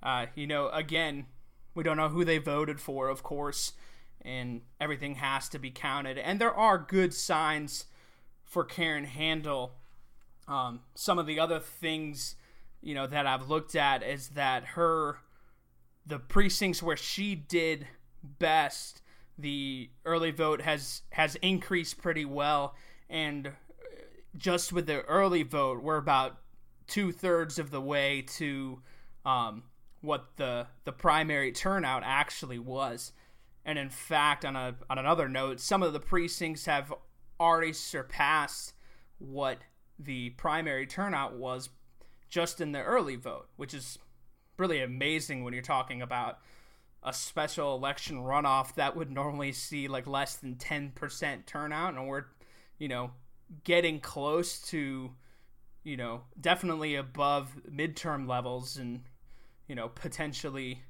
Uh, 0.01 0.25
you 0.35 0.47
know, 0.47 0.69
again, 0.69 1.27
we 1.75 1.83
don't 1.83 1.97
know 1.97 2.09
who 2.09 2.25
they 2.25 2.37
voted 2.37 2.79
for, 2.79 3.09
of 3.09 3.23
course, 3.23 3.73
and 4.21 4.61
everything 4.79 5.15
has 5.15 5.47
to 5.49 5.59
be 5.59 5.69
counted. 5.69 6.17
And 6.17 6.39
there 6.39 6.53
are 6.53 6.77
good 6.77 7.13
signs 7.13 7.85
for 8.43 8.63
Karen 8.63 9.05
Handel. 9.05 9.73
Um, 10.47 10.81
some 10.95 11.19
of 11.19 11.25
the 11.25 11.39
other 11.39 11.59
things, 11.59 12.35
you 12.81 12.95
know, 12.95 13.07
that 13.07 13.27
I've 13.27 13.49
looked 13.49 13.75
at 13.75 14.03
is 14.03 14.29
that 14.29 14.63
her, 14.69 15.17
the 16.05 16.19
precincts 16.19 16.81
where 16.81 16.97
she 16.97 17.35
did 17.35 17.87
best 18.23 19.01
the 19.37 19.89
early 20.05 20.31
vote 20.31 20.61
has 20.61 21.01
has 21.11 21.35
increased 21.35 22.01
pretty 22.01 22.25
well, 22.25 22.75
and 23.09 23.51
just 24.37 24.73
with 24.73 24.85
the 24.85 25.01
early 25.03 25.43
vote, 25.43 25.81
we're 25.81 25.97
about 25.97 26.37
two 26.87 27.11
thirds 27.11 27.57
of 27.57 27.71
the 27.71 27.81
way 27.81 28.21
to 28.21 28.81
um, 29.25 29.63
what 30.01 30.37
the 30.37 30.67
the 30.83 30.91
primary 30.91 31.51
turnout 31.51 32.03
actually 32.05 32.59
was. 32.59 33.11
And 33.65 33.79
in 33.79 33.89
fact, 33.89 34.45
on 34.45 34.55
a 34.55 34.75
on 34.89 34.97
another 34.97 35.27
note, 35.27 35.59
some 35.59 35.83
of 35.83 35.93
the 35.93 35.99
precincts 35.99 36.65
have 36.65 36.93
already 37.39 37.73
surpassed 37.73 38.73
what 39.17 39.59
the 39.97 40.31
primary 40.31 40.85
turnout 40.85 41.35
was 41.35 41.69
just 42.29 42.61
in 42.61 42.71
the 42.71 42.81
early 42.81 43.15
vote, 43.15 43.49
which 43.55 43.73
is 43.73 43.97
really 44.57 44.81
amazing 44.81 45.43
when 45.43 45.53
you're 45.53 45.63
talking 45.63 46.01
about 46.01 46.39
a 47.05 47.13
special 47.13 47.75
election 47.75 48.17
runoff 48.17 48.73
that 48.73 48.95
would 48.95 49.11
normally 49.11 49.51
see 49.51 49.87
like 49.87 50.07
less 50.07 50.35
than 50.37 50.55
10% 50.55 51.45
turnout 51.45 51.93
and 51.93 52.07
we're 52.07 52.25
you 52.79 52.87
know 52.87 53.11
getting 53.63 53.99
close 53.99 54.59
to 54.59 55.11
you 55.83 55.95
know 55.95 56.21
definitely 56.41 56.95
above 56.95 57.55
midterm 57.71 58.27
levels 58.27 58.75
and 58.77 59.03
you 59.67 59.75
know 59.75 59.87
potentially 59.87 60.81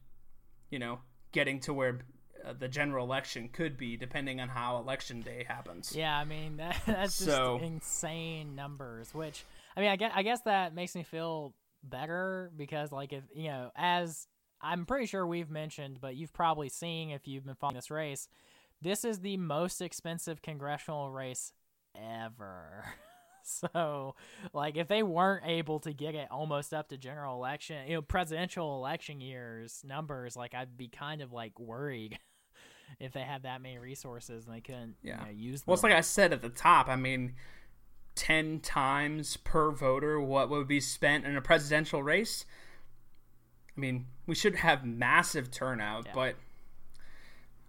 you 0.71 0.79
know 0.79 0.99
getting 1.33 1.59
to 1.59 1.73
where 1.73 1.99
uh, 2.45 2.53
the 2.57 2.69
general 2.69 3.05
election 3.05 3.49
could 3.51 3.77
be 3.77 3.97
depending 3.97 4.39
on 4.39 4.47
how 4.47 4.77
election 4.77 5.19
day 5.19 5.45
happens. 5.45 5.93
Yeah 5.93 6.17
i 6.17 6.23
mean 6.23 6.57
that, 6.57 6.77
that's 6.85 7.13
so, 7.13 7.57
just 7.59 7.71
insane 7.71 8.55
numbers 8.55 9.13
which 9.13 9.43
i 9.75 9.81
mean 9.81 9.89
I 9.89 9.97
guess, 9.97 10.11
I 10.15 10.23
guess 10.23 10.41
that 10.43 10.73
makes 10.73 10.95
me 10.95 11.03
feel 11.03 11.53
better 11.83 12.51
because 12.55 12.93
like 12.93 13.11
if 13.11 13.23
you 13.33 13.49
know 13.49 13.71
as 13.75 14.27
I'm 14.61 14.85
pretty 14.85 15.05
sure 15.05 15.25
we've 15.25 15.49
mentioned, 15.49 15.99
but 16.01 16.15
you've 16.15 16.33
probably 16.33 16.69
seen 16.69 17.09
if 17.09 17.27
you've 17.27 17.45
been 17.45 17.55
following 17.55 17.75
this 17.75 17.91
race. 17.91 18.27
This 18.81 19.05
is 19.05 19.19
the 19.19 19.37
most 19.37 19.81
expensive 19.81 20.41
congressional 20.41 21.11
race 21.11 21.53
ever. 21.95 22.85
so, 23.43 24.15
like, 24.53 24.77
if 24.77 24.87
they 24.87 25.03
weren't 25.03 25.45
able 25.45 25.79
to 25.81 25.93
get 25.93 26.15
it 26.15 26.27
almost 26.31 26.73
up 26.73 26.89
to 26.89 26.97
general 26.97 27.35
election, 27.35 27.87
you 27.87 27.95
know, 27.95 28.01
presidential 28.01 28.75
election 28.77 29.21
years 29.21 29.81
numbers, 29.85 30.35
like, 30.35 30.53
I'd 30.53 30.77
be 30.77 30.87
kind 30.87 31.21
of 31.21 31.31
like 31.31 31.59
worried 31.59 32.19
if 32.99 33.13
they 33.13 33.21
had 33.21 33.43
that 33.43 33.61
many 33.61 33.77
resources 33.77 34.45
and 34.45 34.55
they 34.55 34.61
couldn't 34.61 34.95
yeah. 35.03 35.19
You 35.21 35.25
know, 35.25 35.31
use 35.31 35.61
them. 35.61 35.65
Well, 35.67 35.75
it's 35.75 35.83
like 35.83 35.93
I 35.93 36.01
said 36.01 36.33
at 36.33 36.41
the 36.41 36.49
top. 36.49 36.87
I 36.87 36.95
mean, 36.95 37.35
10 38.15 38.61
times 38.61 39.37
per 39.37 39.71
voter 39.71 40.19
what 40.19 40.49
would 40.49 40.67
be 40.67 40.79
spent 40.79 41.25
in 41.25 41.35
a 41.35 41.41
presidential 41.41 42.01
race 42.01 42.45
I 43.75 43.79
mean, 43.79 44.05
we 44.25 44.35
should 44.35 44.55
have 44.55 44.85
massive 44.85 45.51
turnout, 45.51 46.05
yeah. 46.07 46.11
but 46.13 46.35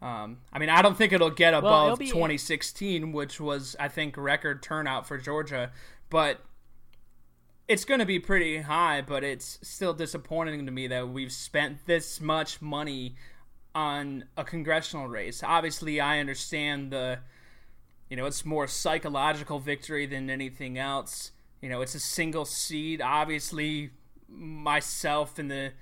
um, 0.03 0.39
I 0.53 0.59
mean, 0.59 0.69
I 0.69 0.83
don't 0.83 0.97
think 0.97 1.13
it'll 1.13 1.31
get 1.31 1.55
above 1.55 1.65
well, 1.65 1.85
it'll 1.87 1.97
be, 1.97 2.09
2016, 2.09 3.13
which 3.13 3.41
was 3.41 3.77
I 3.81 3.89
think 3.89 4.17
record 4.17 4.63
turnout 4.63 5.07
for 5.07 5.19
Georgia, 5.19 5.73
but 6.11 6.41
it's 7.67 7.85
going 7.85 8.01
to 8.01 8.07
be 8.07 8.19
pretty 8.19 8.59
high. 8.59 9.01
But 9.01 9.25
it's 9.25 9.59
still 9.63 9.95
disappointing 9.95 10.67
to 10.67 10.73
me 10.73 10.87
that 10.89 11.09
we've 11.09 11.33
spent 11.33 11.87
this 11.87 12.21
much 12.21 12.61
money 12.61 13.17
on 13.75 14.25
a 14.37 14.45
congressional 14.45 15.09
race. 15.09 15.43
Obviously, 15.43 16.01
I 16.01 16.21
understand 16.21 16.93
the, 16.93 17.19
you 18.11 18.17
know, 18.17 18.27
it's 18.27 18.45
more 18.45 18.67
psychological 18.67 19.59
victory 19.59 20.07
than 20.07 20.31
anything 20.31 20.79
else. 20.79 21.33
You 21.63 21.71
know, 21.71 21.81
it's 21.81 21.95
a 21.95 22.01
single 22.01 22.45
seat. 22.45 23.01
Obviously, 23.01 23.91
myself 24.29 25.39
and 25.39 25.51
the 25.51 25.73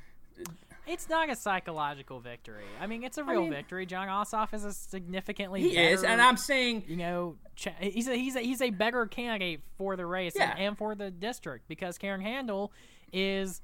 it's 0.86 1.08
not 1.08 1.30
a 1.30 1.36
psychological 1.36 2.20
victory. 2.20 2.64
I 2.80 2.86
mean, 2.86 3.04
it's 3.04 3.18
a 3.18 3.24
real 3.24 3.40
I 3.40 3.42
mean, 3.42 3.52
victory. 3.52 3.86
Jon 3.86 4.08
Ossoff 4.08 4.52
is 4.52 4.64
a 4.64 4.72
significantly 4.72 5.62
he 5.62 5.74
better, 5.74 5.94
is, 5.94 6.04
and 6.04 6.20
I'm 6.20 6.36
saying 6.36 6.84
you 6.86 6.96
know 6.96 7.36
he's 7.80 8.08
a, 8.08 8.14
he's 8.14 8.36
a, 8.36 8.40
he's 8.40 8.62
a 8.62 8.70
better 8.70 9.06
candidate 9.06 9.60
for 9.78 9.96
the 9.96 10.06
race 10.06 10.34
yeah. 10.36 10.50
and, 10.50 10.60
and 10.60 10.78
for 10.78 10.94
the 10.94 11.10
district 11.10 11.68
because 11.68 11.98
Karen 11.98 12.20
Handel 12.20 12.72
is 13.12 13.62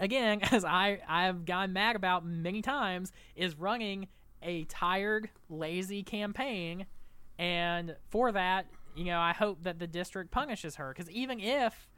again 0.00 0.40
as 0.50 0.64
I 0.64 1.00
I've 1.06 1.44
gotten 1.44 1.72
mad 1.72 1.96
about 1.96 2.24
many 2.24 2.62
times 2.62 3.12
is 3.36 3.56
running 3.56 4.08
a 4.42 4.64
tired, 4.64 5.30
lazy 5.48 6.02
campaign, 6.02 6.86
and 7.38 7.96
for 8.10 8.32
that, 8.32 8.66
you 8.96 9.04
know, 9.04 9.20
I 9.20 9.32
hope 9.32 9.62
that 9.62 9.78
the 9.78 9.86
district 9.86 10.30
punishes 10.30 10.76
her 10.76 10.92
because 10.96 11.10
even 11.10 11.38
if 11.38 11.88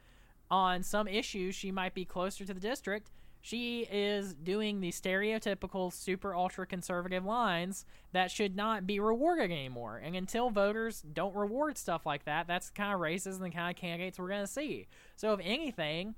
on 0.51 0.83
some 0.83 1.07
issues 1.07 1.55
she 1.55 1.71
might 1.71 1.93
be 1.93 2.05
closer 2.05 2.45
to 2.45 2.53
the 2.53 2.59
district 2.59 3.09
she 3.45 3.81
is 3.91 4.33
doing 4.33 4.81
the 4.81 4.89
stereotypical 4.89 5.93
super 5.93 6.33
ultra 6.33 6.65
conservative 6.65 7.23
lines 7.23 7.85
that 8.11 8.31
should 8.31 8.55
not 8.55 8.87
be 8.87 8.99
rewarded 8.99 9.51
anymore. 9.51 10.01
And 10.03 10.15
until 10.15 10.49
voters 10.49 11.03
don't 11.13 11.35
reward 11.35 11.77
stuff 11.77 12.07
like 12.07 12.25
that, 12.25 12.47
that's 12.47 12.69
the 12.69 12.73
kind 12.73 12.91
of 12.91 12.99
races 12.99 13.35
and 13.35 13.45
the 13.45 13.51
kind 13.51 13.69
of 13.69 13.79
candidates 13.79 14.17
we're 14.17 14.29
going 14.29 14.41
to 14.41 14.51
see. 14.51 14.87
So, 15.15 15.31
if 15.33 15.39
anything, 15.43 16.15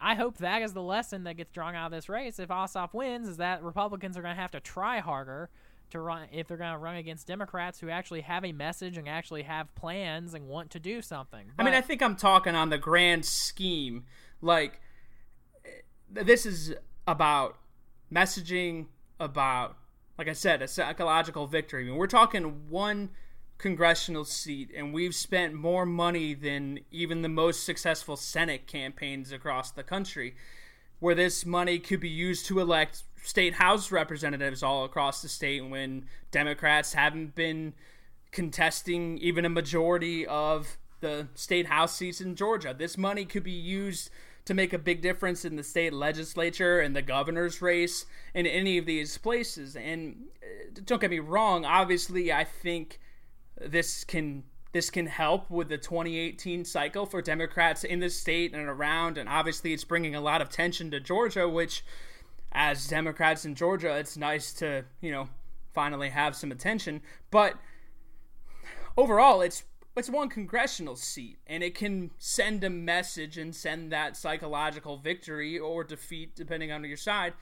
I 0.00 0.14
hope 0.14 0.38
that 0.38 0.62
is 0.62 0.72
the 0.72 0.80
lesson 0.80 1.24
that 1.24 1.36
gets 1.36 1.52
drawn 1.52 1.74
out 1.74 1.84
of 1.84 1.92
this 1.92 2.08
race. 2.08 2.38
If 2.38 2.48
Ossoff 2.48 2.94
wins, 2.94 3.28
is 3.28 3.36
that 3.36 3.62
Republicans 3.62 4.16
are 4.16 4.22
going 4.22 4.34
to 4.34 4.40
have 4.40 4.52
to 4.52 4.60
try 4.60 5.00
harder 5.00 5.50
to 5.90 6.00
run 6.00 6.28
if 6.32 6.48
they're 6.48 6.56
going 6.56 6.72
to 6.72 6.78
run 6.78 6.96
against 6.96 7.26
Democrats 7.26 7.78
who 7.78 7.90
actually 7.90 8.22
have 8.22 8.42
a 8.42 8.52
message 8.52 8.96
and 8.96 9.06
actually 9.06 9.42
have 9.42 9.74
plans 9.74 10.32
and 10.32 10.48
want 10.48 10.70
to 10.70 10.80
do 10.80 11.02
something. 11.02 11.44
But, 11.58 11.62
I 11.62 11.64
mean, 11.66 11.74
I 11.74 11.82
think 11.82 12.00
I'm 12.00 12.16
talking 12.16 12.54
on 12.54 12.70
the 12.70 12.78
grand 12.78 13.26
scheme, 13.26 14.04
like 14.40 14.80
this 16.10 16.46
is 16.46 16.74
about 17.06 17.56
messaging 18.12 18.86
about 19.18 19.76
like 20.18 20.28
I 20.28 20.34
said, 20.34 20.60
a 20.60 20.68
psychological 20.68 21.46
victory. 21.46 21.84
I 21.84 21.86
mean, 21.86 21.96
we're 21.96 22.06
talking 22.06 22.68
one 22.68 23.08
congressional 23.56 24.26
seat, 24.26 24.70
and 24.76 24.92
we've 24.92 25.14
spent 25.14 25.54
more 25.54 25.86
money 25.86 26.34
than 26.34 26.80
even 26.90 27.22
the 27.22 27.28
most 27.30 27.64
successful 27.64 28.18
Senate 28.18 28.66
campaigns 28.66 29.32
across 29.32 29.70
the 29.70 29.82
country. 29.82 30.34
where 31.00 31.14
this 31.14 31.44
money 31.44 31.78
could 31.78 31.98
be 31.98 32.08
used 32.08 32.46
to 32.46 32.60
elect 32.60 33.02
state 33.24 33.54
house 33.54 33.90
representatives 33.90 34.62
all 34.62 34.84
across 34.84 35.22
the 35.22 35.28
state 35.28 35.62
when 35.62 36.06
Democrats 36.30 36.92
haven't 36.92 37.34
been 37.34 37.72
contesting 38.30 39.18
even 39.18 39.44
a 39.44 39.48
majority 39.48 40.26
of 40.26 40.76
the 41.00 41.26
state 41.34 41.66
house 41.66 41.96
seats 41.96 42.20
in 42.20 42.36
Georgia. 42.36 42.74
This 42.76 42.96
money 42.96 43.24
could 43.24 43.42
be 43.42 43.50
used 43.50 44.10
to 44.50 44.54
make 44.54 44.72
a 44.72 44.78
big 44.78 45.00
difference 45.00 45.44
in 45.44 45.54
the 45.54 45.62
state 45.62 45.92
legislature 45.92 46.80
and 46.80 46.96
the 46.96 47.02
governor's 47.02 47.62
race 47.62 48.04
in 48.34 48.48
any 48.48 48.78
of 48.78 48.84
these 48.84 49.16
places. 49.16 49.76
And 49.76 50.24
uh, 50.42 50.80
don't 50.84 51.00
get 51.00 51.08
me 51.08 51.20
wrong, 51.20 51.64
obviously 51.64 52.32
I 52.32 52.42
think 52.42 52.98
this 53.60 54.02
can 54.02 54.42
this 54.72 54.90
can 54.90 55.06
help 55.06 55.48
with 55.50 55.68
the 55.68 55.78
2018 55.78 56.64
cycle 56.64 57.06
for 57.06 57.22
Democrats 57.22 57.84
in 57.84 58.00
the 58.00 58.10
state 58.10 58.52
and 58.52 58.68
around 58.68 59.18
and 59.18 59.28
obviously 59.28 59.72
it's 59.72 59.84
bringing 59.84 60.16
a 60.16 60.20
lot 60.20 60.42
of 60.42 60.48
tension 60.48 60.90
to 60.90 60.98
Georgia 60.98 61.48
which 61.48 61.84
as 62.50 62.88
Democrats 62.88 63.44
in 63.44 63.54
Georgia 63.54 63.96
it's 63.98 64.16
nice 64.16 64.52
to, 64.54 64.84
you 65.00 65.12
know, 65.12 65.28
finally 65.72 66.08
have 66.08 66.34
some 66.34 66.50
attention, 66.50 67.02
but 67.30 67.54
overall 68.96 69.42
it's 69.42 69.62
it's 69.96 70.08
one 70.08 70.28
congressional 70.28 70.96
seat 70.96 71.38
and 71.46 71.62
it 71.62 71.74
can 71.74 72.10
send 72.18 72.62
a 72.64 72.70
message 72.70 73.36
and 73.36 73.54
send 73.54 73.92
that 73.92 74.16
psychological 74.16 74.96
victory 74.96 75.58
or 75.58 75.84
defeat 75.84 76.34
depending 76.36 76.70
on 76.70 76.84
your 76.84 76.96
side. 76.96 77.34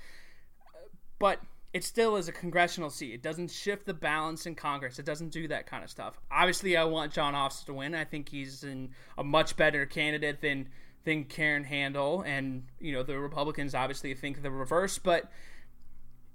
But 1.18 1.40
it 1.74 1.84
still 1.84 2.16
is 2.16 2.28
a 2.28 2.32
congressional 2.32 2.88
seat. 2.88 3.12
It 3.12 3.22
doesn't 3.22 3.50
shift 3.50 3.84
the 3.84 3.94
balance 3.94 4.46
in 4.46 4.54
congress. 4.54 4.98
It 4.98 5.04
doesn't 5.04 5.28
do 5.28 5.46
that 5.48 5.66
kind 5.66 5.84
of 5.84 5.90
stuff. 5.90 6.18
Obviously 6.30 6.76
i 6.76 6.84
want 6.84 7.12
Jon 7.12 7.34
ossoff 7.34 7.66
to 7.66 7.74
win. 7.74 7.94
I 7.94 8.04
think 8.04 8.30
he's 8.30 8.64
in 8.64 8.90
a 9.18 9.24
much 9.24 9.56
better 9.56 9.84
candidate 9.84 10.40
than 10.40 10.68
than 11.04 11.24
karen 11.24 11.64
handel. 11.64 12.22
And 12.22 12.64
you 12.80 12.92
know 12.92 13.02
the 13.02 13.18
republicans 13.18 13.74
obviously 13.74 14.14
think 14.14 14.42
the 14.42 14.50
reverse 14.50 14.98
but 14.98 15.30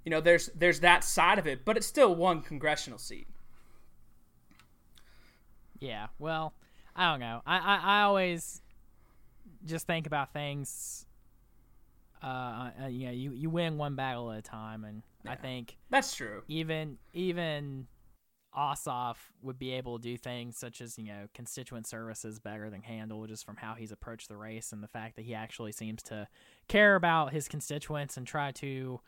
you 0.04 0.10
know 0.10 0.20
there's 0.20 0.46
there's 0.54 0.80
that 0.80 1.02
side 1.02 1.40
of 1.40 1.48
it. 1.48 1.64
But 1.64 1.76
it's 1.76 1.86
still 1.86 2.14
one 2.14 2.40
congressional 2.40 2.98
seat 3.00 3.26
yeah, 5.84 6.06
well, 6.18 6.54
I 6.96 7.10
don't 7.10 7.20
know. 7.20 7.42
I, 7.46 7.58
I, 7.58 7.80
I 7.82 8.02
always 8.02 8.62
just 9.64 9.86
think 9.86 10.06
about 10.06 10.32
things. 10.32 11.06
Uh, 12.22 12.70
uh, 12.84 12.86
you 12.88 13.06
know, 13.06 13.12
you, 13.12 13.32
you 13.32 13.50
win 13.50 13.76
one 13.76 13.94
battle 13.96 14.32
at 14.32 14.38
a 14.38 14.42
time, 14.42 14.84
and 14.84 15.02
yeah, 15.24 15.32
I 15.32 15.36
think 15.36 15.76
that's 15.90 16.14
true. 16.14 16.42
Even 16.48 16.96
even 17.12 17.86
Ossoff 18.56 19.16
would 19.42 19.58
be 19.58 19.72
able 19.72 19.98
to 19.98 20.02
do 20.02 20.16
things 20.16 20.56
such 20.56 20.80
as 20.80 20.96
you 20.98 21.04
know 21.04 21.26
constituent 21.34 21.86
services 21.86 22.38
better 22.38 22.70
than 22.70 22.80
Handel, 22.80 23.26
just 23.26 23.44
from 23.44 23.56
how 23.56 23.74
he's 23.74 23.92
approached 23.92 24.28
the 24.28 24.36
race 24.36 24.72
and 24.72 24.82
the 24.82 24.88
fact 24.88 25.16
that 25.16 25.24
he 25.26 25.34
actually 25.34 25.72
seems 25.72 26.02
to 26.04 26.26
care 26.66 26.94
about 26.94 27.32
his 27.32 27.46
constituents 27.46 28.16
and 28.16 28.26
try 28.26 28.52
to 28.52 29.00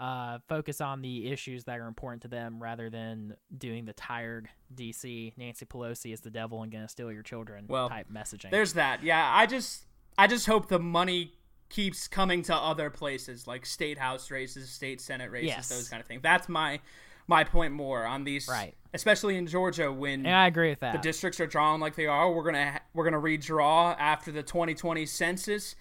uh, 0.00 0.38
focus 0.48 0.80
on 0.80 1.02
the 1.02 1.30
issues 1.30 1.64
that 1.64 1.78
are 1.78 1.86
important 1.86 2.22
to 2.22 2.28
them 2.28 2.60
rather 2.60 2.88
than 2.88 3.36
doing 3.56 3.84
the 3.84 3.92
tired 3.92 4.48
DC 4.74 5.34
Nancy 5.36 5.66
Pelosi 5.66 6.12
is 6.14 6.22
the 6.22 6.30
devil 6.30 6.62
and 6.62 6.72
gonna 6.72 6.88
steal 6.88 7.12
your 7.12 7.22
children 7.22 7.66
well, 7.68 7.90
type 7.90 8.06
messaging. 8.10 8.50
There's 8.50 8.72
that. 8.72 9.02
Yeah, 9.02 9.30
I 9.32 9.44
just 9.44 9.84
I 10.16 10.26
just 10.26 10.46
hope 10.46 10.68
the 10.68 10.78
money 10.78 11.34
keeps 11.68 12.08
coming 12.08 12.42
to 12.44 12.54
other 12.54 12.88
places 12.88 13.46
like 13.46 13.66
state 13.66 13.98
house 13.98 14.30
races, 14.30 14.70
state 14.70 15.02
senate 15.02 15.30
races, 15.30 15.48
yes. 15.48 15.68
those 15.68 15.90
kind 15.90 16.00
of 16.00 16.06
things. 16.06 16.22
That's 16.22 16.48
my 16.48 16.80
my 17.26 17.44
point 17.44 17.74
more 17.74 18.06
on 18.06 18.24
these, 18.24 18.48
right? 18.48 18.74
Especially 18.94 19.36
in 19.36 19.46
Georgia, 19.46 19.92
when 19.92 20.24
yeah, 20.24 20.40
I 20.40 20.46
agree 20.46 20.70
with 20.70 20.80
that. 20.80 20.92
The 20.92 20.98
districts 20.98 21.40
are 21.40 21.46
drawn 21.46 21.78
like 21.78 21.94
they 21.94 22.06
are. 22.06 22.32
We're 22.32 22.44
gonna 22.44 22.80
we're 22.94 23.04
gonna 23.04 23.20
redraw 23.20 23.94
after 23.98 24.32
the 24.32 24.42
2020 24.42 25.04
census. 25.04 25.76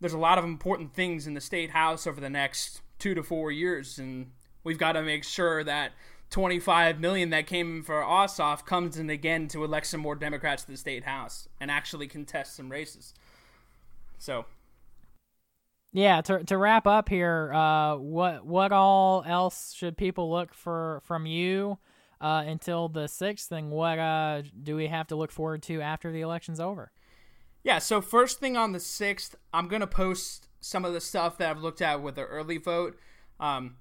There's 0.00 0.12
a 0.12 0.18
lot 0.18 0.38
of 0.38 0.44
important 0.44 0.94
things 0.94 1.26
in 1.26 1.34
the 1.34 1.40
state 1.40 1.70
house 1.70 2.06
over 2.06 2.20
the 2.20 2.30
next 2.30 2.82
two 2.98 3.14
to 3.14 3.22
four 3.22 3.50
years, 3.50 3.98
and 3.98 4.32
we've 4.64 4.78
got 4.78 4.92
to 4.92 5.02
make 5.02 5.24
sure 5.24 5.64
that 5.64 5.92
25 6.30 7.00
million 7.00 7.30
that 7.30 7.46
came 7.46 7.82
for 7.82 8.02
Ossoff 8.02 8.64
comes 8.66 8.98
in 8.98 9.08
again 9.08 9.48
to 9.48 9.64
elect 9.64 9.86
some 9.86 10.00
more 10.00 10.14
Democrats 10.14 10.64
to 10.64 10.70
the 10.70 10.76
state 10.76 11.04
house 11.04 11.48
and 11.60 11.70
actually 11.70 12.06
contest 12.06 12.54
some 12.54 12.70
races. 12.70 13.14
So, 14.18 14.44
yeah, 15.92 16.20
to 16.22 16.44
to 16.44 16.58
wrap 16.58 16.86
up 16.86 17.08
here, 17.08 17.52
uh, 17.52 17.96
what 17.96 18.44
what 18.44 18.72
all 18.72 19.24
else 19.26 19.72
should 19.72 19.96
people 19.96 20.30
look 20.30 20.52
for 20.52 21.00
from 21.04 21.24
you 21.24 21.78
uh, 22.20 22.44
until 22.46 22.88
the 22.88 23.08
sixth, 23.08 23.50
and 23.52 23.70
what 23.70 23.98
uh, 23.98 24.42
do 24.62 24.76
we 24.76 24.88
have 24.88 25.06
to 25.08 25.16
look 25.16 25.32
forward 25.32 25.62
to 25.64 25.80
after 25.80 26.12
the 26.12 26.20
election's 26.20 26.60
over? 26.60 26.90
Yeah, 27.62 27.78
so 27.78 28.00
first 28.00 28.38
thing 28.38 28.56
on 28.56 28.72
the 28.72 28.80
sixth, 28.80 29.34
I'm 29.52 29.68
gonna 29.68 29.86
post 29.86 30.47
some 30.60 30.84
of 30.84 30.92
the 30.92 31.00
stuff 31.00 31.38
that 31.38 31.50
I've 31.50 31.62
looked 31.62 31.82
at 31.82 32.02
with 32.02 32.16
the 32.16 32.24
early 32.24 32.58
vote. 32.58 32.98
Um, 33.40 33.76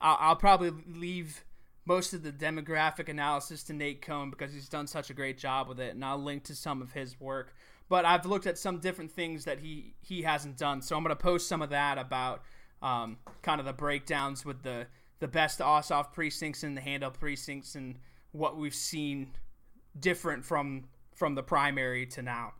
I'll, 0.00 0.16
I'll, 0.20 0.36
probably 0.36 0.72
leave 0.86 1.44
most 1.84 2.12
of 2.12 2.22
the 2.22 2.32
demographic 2.32 3.08
analysis 3.08 3.62
to 3.64 3.72
Nate 3.72 4.02
Cohn 4.02 4.30
because 4.30 4.52
he's 4.52 4.68
done 4.68 4.86
such 4.86 5.10
a 5.10 5.14
great 5.14 5.38
job 5.38 5.68
with 5.68 5.80
it, 5.80 5.94
and 5.94 6.04
I'll 6.04 6.22
link 6.22 6.44
to 6.44 6.54
some 6.54 6.80
of 6.80 6.92
his 6.92 7.20
work. 7.20 7.54
But 7.88 8.04
I've 8.04 8.26
looked 8.26 8.46
at 8.46 8.58
some 8.58 8.78
different 8.78 9.10
things 9.10 9.44
that 9.44 9.60
he 9.60 9.94
he 10.00 10.22
hasn't 10.22 10.56
done, 10.56 10.82
so 10.82 10.96
I'm 10.96 11.02
going 11.02 11.16
to 11.16 11.22
post 11.22 11.48
some 11.48 11.62
of 11.62 11.70
that 11.70 11.98
about 11.98 12.42
um, 12.82 13.18
kind 13.42 13.60
of 13.60 13.66
the 13.66 13.72
breakdowns 13.72 14.44
with 14.44 14.62
the 14.62 14.86
the 15.20 15.28
best 15.28 15.58
Ossoff 15.58 16.12
precincts 16.12 16.62
and 16.62 16.76
the 16.76 16.80
Handel 16.80 17.10
precincts 17.10 17.74
and 17.74 17.98
what 18.32 18.56
we've 18.56 18.74
seen 18.74 19.32
different 19.98 20.44
from 20.44 20.84
from 21.14 21.34
the 21.34 21.42
primary 21.42 22.06
to 22.06 22.22
now. 22.22 22.52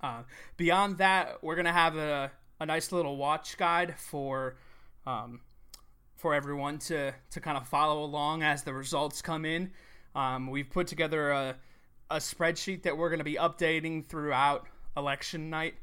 Uh, 0.00 0.22
beyond 0.56 0.98
that, 0.98 1.42
we're 1.42 1.56
gonna 1.56 1.72
have 1.72 1.96
a 1.96 2.30
a 2.60 2.66
nice 2.66 2.92
little 2.92 3.16
watch 3.16 3.56
guide 3.56 3.94
for 3.98 4.56
um, 5.06 5.40
for 6.16 6.34
everyone 6.34 6.78
to 6.78 7.12
to 7.30 7.40
kind 7.40 7.56
of 7.56 7.66
follow 7.66 8.02
along 8.04 8.42
as 8.42 8.62
the 8.62 8.72
results 8.72 9.22
come 9.22 9.44
in. 9.44 9.70
Um, 10.14 10.48
we've 10.50 10.70
put 10.70 10.86
together 10.86 11.30
a 11.30 11.56
a 12.10 12.16
spreadsheet 12.16 12.82
that 12.82 12.96
we're 12.96 13.08
going 13.08 13.18
to 13.18 13.24
be 13.24 13.34
updating 13.34 14.06
throughout 14.06 14.66
election 14.96 15.50
night. 15.50 15.74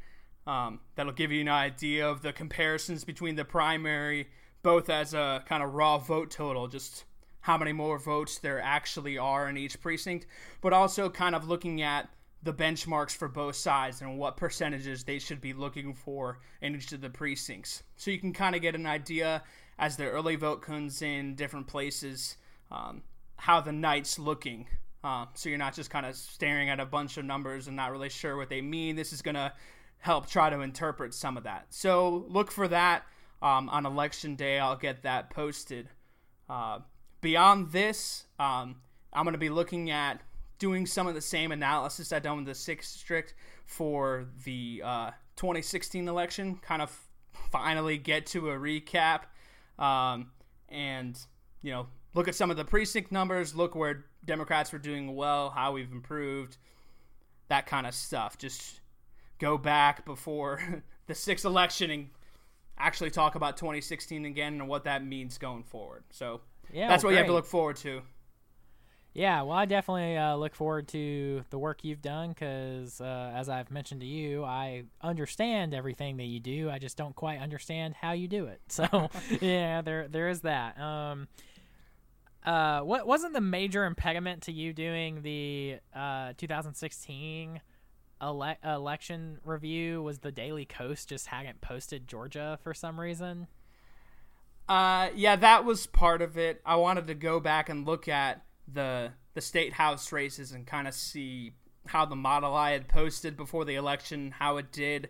Um, 0.48 0.80
that'll 0.96 1.14
give 1.14 1.32
you 1.32 1.42
an 1.42 1.50
idea 1.50 2.08
of 2.08 2.22
the 2.22 2.34
comparisons 2.34 3.04
between 3.04 3.36
the 3.36 3.46
primary, 3.46 4.30
both 4.64 4.90
as 4.90 5.14
a 5.14 5.44
kind 5.48 5.62
of 5.62 5.74
raw 5.74 5.98
vote 5.98 6.32
total, 6.32 6.68
just 6.68 7.06
how 7.42 7.58
many 7.58 7.74
more 7.74 7.98
votes 7.98 8.38
there 8.38 8.62
actually 8.62 9.18
are 9.18 9.50
in 9.50 9.58
each 9.58 9.80
precinct, 9.82 10.28
but 10.62 10.74
also 10.74 11.10
kind 11.10 11.36
of 11.36 11.48
looking 11.48 11.82
at 11.82 12.10
the 12.44 12.54
benchmarks 12.54 13.16
for 13.16 13.28
both 13.28 13.56
sides 13.56 14.02
and 14.02 14.18
what 14.18 14.38
percentages 14.38 15.04
they 15.04 15.20
should 15.20 15.42
be 15.42 15.54
looking 15.54 15.94
for 15.94 16.40
in 16.62 16.76
each 16.76 16.92
of 16.92 17.02
the 17.02 17.10
precincts. 17.10 17.84
So 17.98 18.10
you 18.12 18.20
can 18.20 18.34
kind 18.34 18.56
of 18.56 18.62
get 18.62 18.76
an 18.76 18.88
idea 18.88 19.44
as 19.78 19.98
the 19.98 20.06
early 20.06 20.36
vote 20.36 20.62
comes 20.62 21.02
in 21.02 21.36
different 21.36 21.68
places 21.68 22.38
um, 22.72 23.04
how 23.36 23.62
the 23.62 23.72
night's 23.72 24.18
looking. 24.18 24.68
Uh, 25.04 25.26
so 25.34 25.50
you're 25.50 25.58
not 25.58 25.74
just 25.74 25.90
kind 25.90 26.06
of 26.06 26.16
staring 26.16 26.70
at 26.70 26.80
a 26.80 26.86
bunch 26.86 27.18
of 27.18 27.26
numbers 27.26 27.68
and 27.68 27.76
not 27.76 27.92
really 27.92 28.10
sure 28.10 28.38
what 28.38 28.50
they 28.50 28.62
mean. 28.62 28.96
This 28.96 29.14
is 29.14 29.22
going 29.22 29.36
to 29.36 29.52
help 29.98 30.28
try 30.28 30.50
to 30.50 30.62
interpret 30.62 31.14
some 31.14 31.38
of 31.38 31.44
that. 31.44 31.68
So 31.70 32.26
look 32.28 32.52
for 32.52 32.68
that 32.68 33.04
um, 33.42 33.70
on 33.70 33.86
election 33.86 34.36
day. 34.36 34.60
I'll 34.60 34.76
get 34.76 35.04
that 35.04 35.30
posted. 35.30 35.90
Uh, 36.50 36.80
beyond 37.22 37.72
this, 37.72 38.26
um, 38.40 38.78
I'm 39.14 39.24
going 39.24 39.34
to 39.34 39.40
be 39.40 39.50
looking 39.50 39.90
at 39.90 40.22
doing 40.62 40.86
some 40.86 41.08
of 41.08 41.16
the 41.16 41.22
same 41.22 41.52
analysis 41.52 42.14
I 42.14 42.20
done 42.20 42.38
with 42.38 42.46
the 42.46 42.54
sixth 42.54 42.94
district 42.94 43.34
for 43.66 44.28
the 44.46 44.84
uh, 44.86 45.10
2016 45.38 46.08
election. 46.08 46.60
Kind 46.62 46.84
of 46.84 46.98
finally 47.52 47.98
get 47.98 48.28
to 48.28 48.52
a 48.52 48.54
recap, 48.54 49.22
um, 49.80 50.30
and 50.70 51.20
you 51.64 51.72
know 51.72 51.88
look 52.14 52.28
at 52.28 52.36
some 52.36 52.52
of 52.52 52.58
the 52.58 52.64
precinct 52.64 53.12
numbers, 53.12 53.56
look 53.56 53.74
where 53.74 54.06
Democrats 54.24 54.72
were 54.72 54.80
doing 54.80 55.16
well, 55.16 55.50
how 55.50 55.72
we've 55.72 55.92
improved, 55.92 56.58
that 57.48 57.66
kind 57.66 57.88
of 57.88 57.96
stuff. 57.96 58.38
Just 58.38 58.82
go 59.40 59.58
back 59.58 60.06
before 60.06 60.84
the 61.08 61.16
sixth 61.16 61.44
election 61.44 61.90
and 61.90 62.10
actually 62.78 63.10
talk 63.10 63.34
about 63.34 63.58
2016 63.58 64.26
again 64.26 64.54
and 64.54 64.68
what 64.68 64.84
that 64.84 65.04
means 65.04 65.40
going 65.40 65.64
forward. 65.64 66.04
So 66.12 66.42
yeah, 66.72 66.88
that's 66.88 67.04
what 67.04 67.10
great. 67.10 67.16
you 67.16 67.18
have 67.18 67.28
to 67.28 67.34
look 67.34 67.48
forward 67.48 67.78
to. 67.78 68.04
Yeah, 69.14 69.42
well, 69.42 69.58
I 69.58 69.66
definitely 69.66 70.16
uh, 70.16 70.36
look 70.36 70.56
forward 70.56 70.88
to 70.90 71.44
the 71.50 71.60
work 71.60 71.84
you've 71.84 72.02
done 72.02 72.30
because, 72.30 73.02
uh, 73.02 73.34
as 73.36 73.50
I've 73.50 73.70
mentioned 73.70 74.00
to 74.02 74.08
you, 74.08 74.46
I 74.46 74.84
understand 75.02 75.74
everything 75.74 76.16
that 76.18 76.26
you 76.26 76.40
do. 76.40 76.70
I 76.70 76.80
just 76.80 76.96
don't 76.96 77.14
quite 77.14 77.40
understand 77.42 77.96
how 77.96 78.14
you 78.14 78.28
do 78.28 78.46
it. 78.46 78.62
So, 78.70 79.10
yeah, 79.42 79.82
there 79.82 80.08
there 80.08 80.30
is 80.30 80.42
that. 80.42 80.80
Um, 80.80 81.28
uh, 82.46 82.82
what 82.82 83.06
wasn't 83.06 83.34
the 83.34 83.42
major 83.42 83.84
impediment 83.86 84.44
to 84.44 84.52
you 84.54 84.72
doing 84.72 85.22
the 85.24 85.80
uh, 85.94 86.32
2016 86.38 87.60
ele- 88.22 88.56
election 88.64 89.40
review? 89.44 90.02
Was 90.02 90.20
the 90.20 90.32
Daily 90.32 90.64
Kos 90.66 91.04
just 91.06 91.28
hadn't 91.28 91.60
posted 91.60 92.08
Georgia 92.08 92.58
for 92.64 92.74
some 92.74 92.98
reason? 92.98 93.48
Uh, 94.70 95.10
yeah, 95.16 95.36
that 95.36 95.66
was 95.66 95.86
part 95.86 96.22
of 96.22 96.38
it. 96.38 96.62
I 96.66 96.78
wanted 96.78 97.08
to 97.08 97.14
go 97.14 97.42
back 97.42 97.68
and 97.68 97.86
look 97.86 98.08
at 98.08 98.42
the 98.74 99.12
the 99.34 99.42
state 99.42 99.74
house 99.74 100.12
races 100.12 100.52
and 100.52 100.68
kind 100.68 100.88
of 100.88 100.94
see 100.94 101.54
how 101.88 102.06
the 102.06 102.16
model 102.16 102.54
I 102.56 102.72
had 102.72 102.88
posted 102.88 103.38
before 103.38 103.66
the 103.66 103.76
election 103.76 104.32
how 104.38 104.58
it 104.58 104.72
did. 104.72 105.10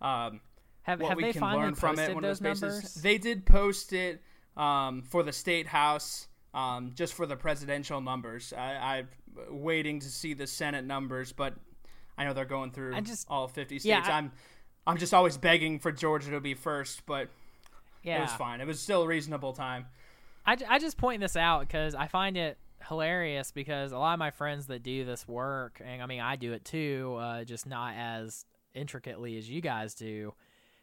Um, 0.00 0.40
Have, 0.82 1.00
what 1.00 1.10
have 1.10 1.16
we 1.16 1.24
they 1.24 1.32
can 1.32 1.42
learn 1.42 1.74
from 1.74 1.98
it. 1.98 2.14
One 2.14 2.24
of 2.24 2.30
those 2.30 2.40
bases. 2.40 2.62
numbers? 2.62 2.94
They 2.94 3.18
did 3.18 3.46
post 3.46 3.92
it 3.92 4.22
um, 4.56 5.02
for 5.02 5.22
the 5.22 5.32
state 5.32 5.66
house, 5.66 6.28
um, 6.54 6.92
just 6.94 7.14
for 7.14 7.26
the 7.26 7.36
presidential 7.36 8.00
numbers. 8.00 8.52
I, 8.56 8.98
I'm 8.98 9.08
waiting 9.50 10.00
to 10.00 10.08
see 10.08 10.34
the 10.34 10.46
Senate 10.46 10.84
numbers, 10.84 11.32
but 11.32 11.54
I 12.18 12.24
know 12.24 12.32
they're 12.32 12.44
going 12.44 12.72
through 12.72 13.00
just- 13.02 13.26
all 13.28 13.48
50 13.48 13.78
states. 13.78 13.84
yeah, 13.84 14.02
I- 14.04 14.18
I'm 14.18 14.32
I'm 14.86 14.98
just 14.98 15.14
always 15.14 15.36
begging 15.36 15.78
for 15.78 15.92
Georgia 15.92 16.30
to 16.32 16.40
be 16.40 16.54
first, 16.54 17.06
but 17.06 17.28
yeah. 18.02 18.18
it 18.18 18.22
was 18.22 18.32
fine. 18.32 18.60
It 18.60 18.66
was 18.66 18.80
still 18.80 19.02
a 19.02 19.06
reasonable 19.06 19.52
time. 19.52 19.86
I, 20.44 20.56
I 20.68 20.78
just 20.80 20.96
point 20.96 21.20
this 21.20 21.36
out 21.36 21.60
because 21.60 21.94
I 21.94 22.08
find 22.08 22.36
it 22.36 22.58
hilarious 22.88 23.52
because 23.52 23.92
a 23.92 23.98
lot 23.98 24.12
of 24.12 24.18
my 24.18 24.30
friends 24.30 24.66
that 24.66 24.82
do 24.82 25.04
this 25.04 25.26
work, 25.26 25.80
and 25.84 26.02
I 26.02 26.06
mean, 26.06 26.20
I 26.20 26.36
do 26.36 26.52
it 26.52 26.64
too, 26.64 27.16
uh, 27.20 27.44
just 27.44 27.66
not 27.66 27.94
as 27.96 28.44
intricately 28.74 29.36
as 29.38 29.48
you 29.48 29.60
guys 29.60 29.94
do. 29.94 30.34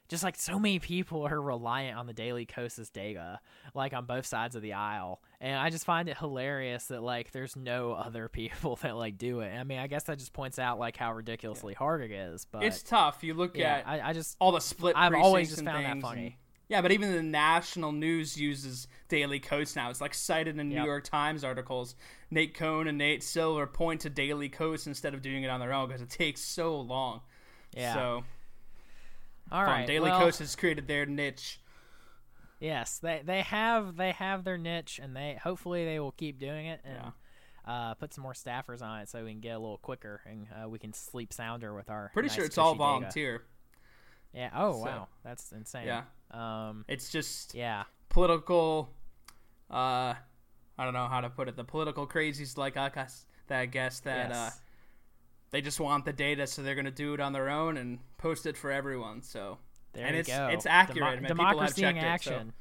Just 0.08 0.24
like 0.24 0.38
so 0.38 0.58
many 0.58 0.80
people 0.80 1.28
are 1.28 1.40
reliant 1.40 2.00
on 2.00 2.08
the 2.08 2.14
Daily 2.14 2.48
Kos's 2.48 2.90
data, 2.90 3.40
like 3.76 3.94
on 3.94 4.06
both 4.06 4.26
sides 4.26 4.56
of 4.56 4.64
the 4.64 4.74
aisle, 4.74 5.22
and 5.40 5.56
I 5.56 5.70
just 5.70 5.86
find 5.86 6.10
it 6.10 6.18
hilarious 6.18 6.86
that 6.86 7.04
like 7.04 7.32
there's 7.32 7.56
no 7.56 7.92
other 8.06 8.28
people 8.28 8.80
that 8.82 8.98
like 8.98 9.20
do 9.20 9.42
it. 9.42 9.54
I 9.54 9.64
mean, 9.64 9.78
I 9.78 9.86
guess 9.86 10.06
that 10.06 10.18
just 10.18 10.34
points 10.34 10.58
out 10.58 10.80
like 10.80 10.98
how 10.98 11.14
ridiculously 11.14 11.76
hard 11.76 12.02
it 12.02 12.12
is. 12.12 12.46
But 12.52 12.64
It's 12.64 12.82
tough. 12.82 13.24
You 13.24 13.36
look 13.36 13.56
yeah, 13.56 13.76
at 13.76 13.88
I, 13.88 14.10
I 14.10 14.14
just 14.14 14.36
all 14.40 14.52
the 14.52 14.62
split. 14.62 14.96
I've 14.98 15.14
always 15.14 15.50
just 15.52 15.64
found 15.64 15.86
that 15.86 16.02
funny. 16.02 16.40
Yeah, 16.70 16.84
but 16.84 16.92
even 16.92 17.12
the 17.12 17.24
national 17.24 17.92
news 17.92 18.38
uses 18.38 18.88
Daily 19.08 19.40
Kos 19.40 19.76
now. 19.76 19.90
It's 19.90 20.00
like 20.02 20.14
cited 20.14 20.58
in 20.60 20.70
New 20.70 20.84
York 20.84 21.04
Times 21.04 21.44
articles. 21.44 21.96
Nate 22.30 22.54
Cohn 22.54 22.88
and 22.88 22.98
Nate 23.00 23.24
Silver 23.24 23.66
point 23.66 24.02
to 24.02 24.10
Daily 24.10 24.50
Kos 24.50 24.86
instead 24.86 25.16
of 25.16 25.24
doing 25.24 25.42
it 25.44 25.50
on 25.50 25.60
their 25.60 25.74
own 25.74 25.88
because 25.88 26.04
it 26.04 26.12
takes 26.12 26.42
so 26.42 26.80
long. 26.80 27.22
yeah. 27.76 27.96
So 27.96 28.24
All 29.52 29.66
fun. 29.66 29.68
right, 29.68 29.88
Daily 29.88 30.12
well, 30.12 30.20
Kos 30.22 30.38
has 30.38 30.56
created 30.56 30.88
their 30.88 31.08
niche. 31.08 31.60
Yes, 32.60 33.00
they 33.00 33.22
they 33.26 33.42
have 33.42 33.96
they 33.96 34.12
have 34.12 34.44
their 34.44 34.58
niche, 34.60 35.00
and 35.02 35.16
they 35.16 35.40
hopefully 35.42 35.86
they 35.86 36.00
will 36.00 36.12
keep 36.12 36.38
doing 36.40 36.68
it 36.68 36.82
and 36.84 37.14
uh, 37.66 37.94
put 37.96 38.14
some 38.14 38.22
more 38.22 38.34
staffers 38.34 38.84
on 38.84 39.00
it 39.00 39.10
so 39.10 39.24
we 39.24 39.32
can 39.32 39.40
get 39.40 39.56
a 39.56 39.60
little 39.60 39.78
quicker 39.80 40.22
and 40.26 40.46
uh, 40.64 40.70
we 40.70 40.78
can 40.78 40.94
sleep 40.94 41.34
sounder 41.34 41.74
with 41.74 41.90
our. 41.90 42.12
Pretty 42.14 42.28
nice, 42.28 42.36
sure 42.36 42.46
it's 42.46 42.58
all 42.60 42.74
cushy 42.74 42.78
data. 42.80 43.00
volunteer. 43.00 43.44
Yeah. 44.36 44.50
Oh 44.54 44.74
So- 44.74 44.86
wow, 44.86 45.08
that's 45.24 45.52
insane. 45.52 45.88
Yeah. 45.88 46.04
Um. 46.32 46.86
It's 46.88 47.10
just 47.10 47.54
Yeah. 47.56 47.84
political. 48.10 48.90
Uh, 49.70 50.14
I 50.78 50.84
don't 50.86 50.94
know 50.94 51.08
how 51.08 51.22
to 51.22 51.30
put 51.30 51.48
it. 51.48 51.56
The 51.56 51.64
political 51.64 52.08
crazies 52.08 52.58
like 52.58 52.78
us 52.78 53.26
that 53.48 53.60
I 53.60 53.66
guess 53.66 54.00
that 54.02 54.32
uh, 54.32 54.50
they 55.52 55.62
just 55.62 55.80
want 55.80 56.06
the 56.06 56.14
data, 56.14 56.48
so 56.48 56.62
they're 56.64 56.76
going 56.76 56.86
to 56.86 56.92
do 56.92 57.14
it 57.14 57.20
on 57.20 57.34
their 57.34 57.50
own 57.50 57.78
and 57.78 58.00
post 58.18 58.46
it 58.46 58.56
for 58.58 58.72
everyone. 58.72 59.22
So 59.24 59.58
there 59.94 60.06
and 60.06 60.16
you 60.16 60.22
it's- 60.22 60.38
go. 60.38 60.48
it's 60.48 60.66
accurate. 60.66 61.04
I 61.04 61.16
mean, 61.16 61.24
people 61.26 61.46
have 61.46 61.50
democracy 61.56 61.84
in 61.84 61.96
checked 61.96 61.98
it, 61.98 62.24
so- 62.30 62.32
action. 62.36 62.54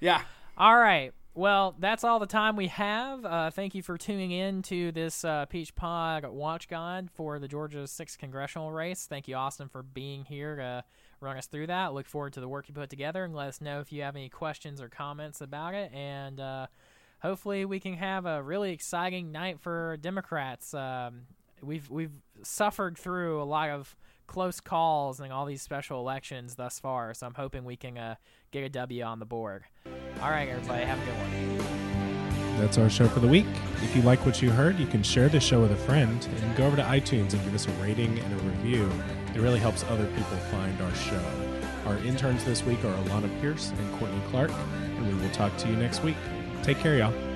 yeah, 0.00 0.22
All 0.58 0.76
right. 0.76 1.12
Well, 1.34 1.74
that's 1.78 2.04
all 2.04 2.18
the 2.18 2.26
time 2.26 2.56
we 2.56 2.66
have. 2.68 3.24
Uh, 3.24 3.50
thank 3.50 3.74
you 3.74 3.82
for 3.82 3.96
tuning 3.96 4.32
in 4.32 4.60
to 4.64 4.92
this 4.92 5.24
uh, 5.24 5.46
Peach 5.46 5.74
Pod 5.74 6.26
Watch 6.26 6.68
Guide 6.68 7.10
for 7.10 7.38
the 7.38 7.48
Georgia 7.48 7.84
6th 7.84 8.18
congressional 8.18 8.70
race. 8.70 9.06
Thank 9.06 9.28
you, 9.28 9.36
Austin, 9.36 9.70
for 9.70 9.82
being 9.82 10.24
here 10.26 10.56
to 10.56 10.84
run 11.20 11.38
us 11.38 11.46
through 11.46 11.68
that. 11.68 11.94
Look 11.94 12.06
forward 12.06 12.34
to 12.34 12.40
the 12.40 12.48
work 12.48 12.68
you 12.68 12.74
put 12.74 12.90
together 12.90 13.24
and 13.24 13.34
let 13.34 13.48
us 13.48 13.62
know 13.62 13.80
if 13.80 13.90
you 13.92 14.02
have 14.02 14.14
any 14.14 14.28
questions 14.28 14.78
or 14.78 14.90
comments 14.90 15.40
about 15.40 15.74
it. 15.74 15.90
And 15.94 16.38
uh, 16.38 16.66
hopefully, 17.20 17.64
we 17.64 17.80
can 17.80 17.94
have 17.94 18.26
a 18.26 18.42
really 18.42 18.72
exciting 18.72 19.32
night 19.32 19.58
for 19.58 19.96
Democrats. 20.02 20.74
Um, 20.74 21.22
we've 21.62 21.88
we've 21.88 22.12
suffered 22.42 22.98
through 22.98 23.40
a 23.40 23.44
lot 23.44 23.70
of 23.70 23.96
close 24.26 24.60
calls 24.60 25.18
and 25.18 25.32
all 25.32 25.46
these 25.46 25.62
special 25.62 25.98
elections 25.98 26.56
thus 26.56 26.78
far, 26.78 27.14
so 27.14 27.26
I'm 27.26 27.34
hoping 27.34 27.64
we 27.64 27.76
can 27.76 27.96
uh, 27.96 28.16
get 28.50 28.64
a 28.64 28.68
W 28.68 29.02
on 29.02 29.18
the 29.18 29.26
board. 29.26 29.64
All 30.20 30.30
right, 30.30 30.48
everybody, 30.48 30.84
have 30.84 31.00
a 31.00 31.04
good 31.04 31.14
one. 31.14 32.58
That's 32.58 32.78
our 32.78 32.90
show 32.90 33.08
for 33.08 33.20
the 33.20 33.28
week. 33.28 33.46
If 33.82 33.96
you 33.96 34.02
like 34.02 34.24
what 34.24 34.40
you 34.40 34.50
heard, 34.50 34.78
you 34.78 34.86
can 34.86 35.02
share 35.02 35.28
the 35.28 35.40
show 35.40 35.62
with 35.62 35.72
a 35.72 35.76
friend 35.76 36.26
and 36.42 36.56
go 36.56 36.66
over 36.66 36.76
to 36.76 36.82
iTunes 36.82 37.32
and 37.32 37.42
give 37.42 37.54
us 37.54 37.66
a 37.66 37.70
rating 37.82 38.18
and 38.18 38.32
a 38.32 38.44
review. 38.44 38.90
It 39.34 39.40
really 39.40 39.58
helps 39.58 39.82
other 39.84 40.06
people 40.06 40.36
find 40.50 40.80
our 40.80 40.94
show. 40.94 41.20
Our 41.86 41.98
interns 41.98 42.44
this 42.44 42.62
week 42.62 42.84
are 42.84 42.94
Alana 43.04 43.40
Pierce 43.40 43.70
and 43.70 43.98
Courtney 43.98 44.20
Clark, 44.30 44.50
and 44.50 45.08
we 45.08 45.20
will 45.20 45.32
talk 45.34 45.56
to 45.58 45.68
you 45.68 45.74
next 45.74 46.02
week. 46.04 46.16
Take 46.62 46.78
care, 46.78 46.96
y'all. 46.96 47.31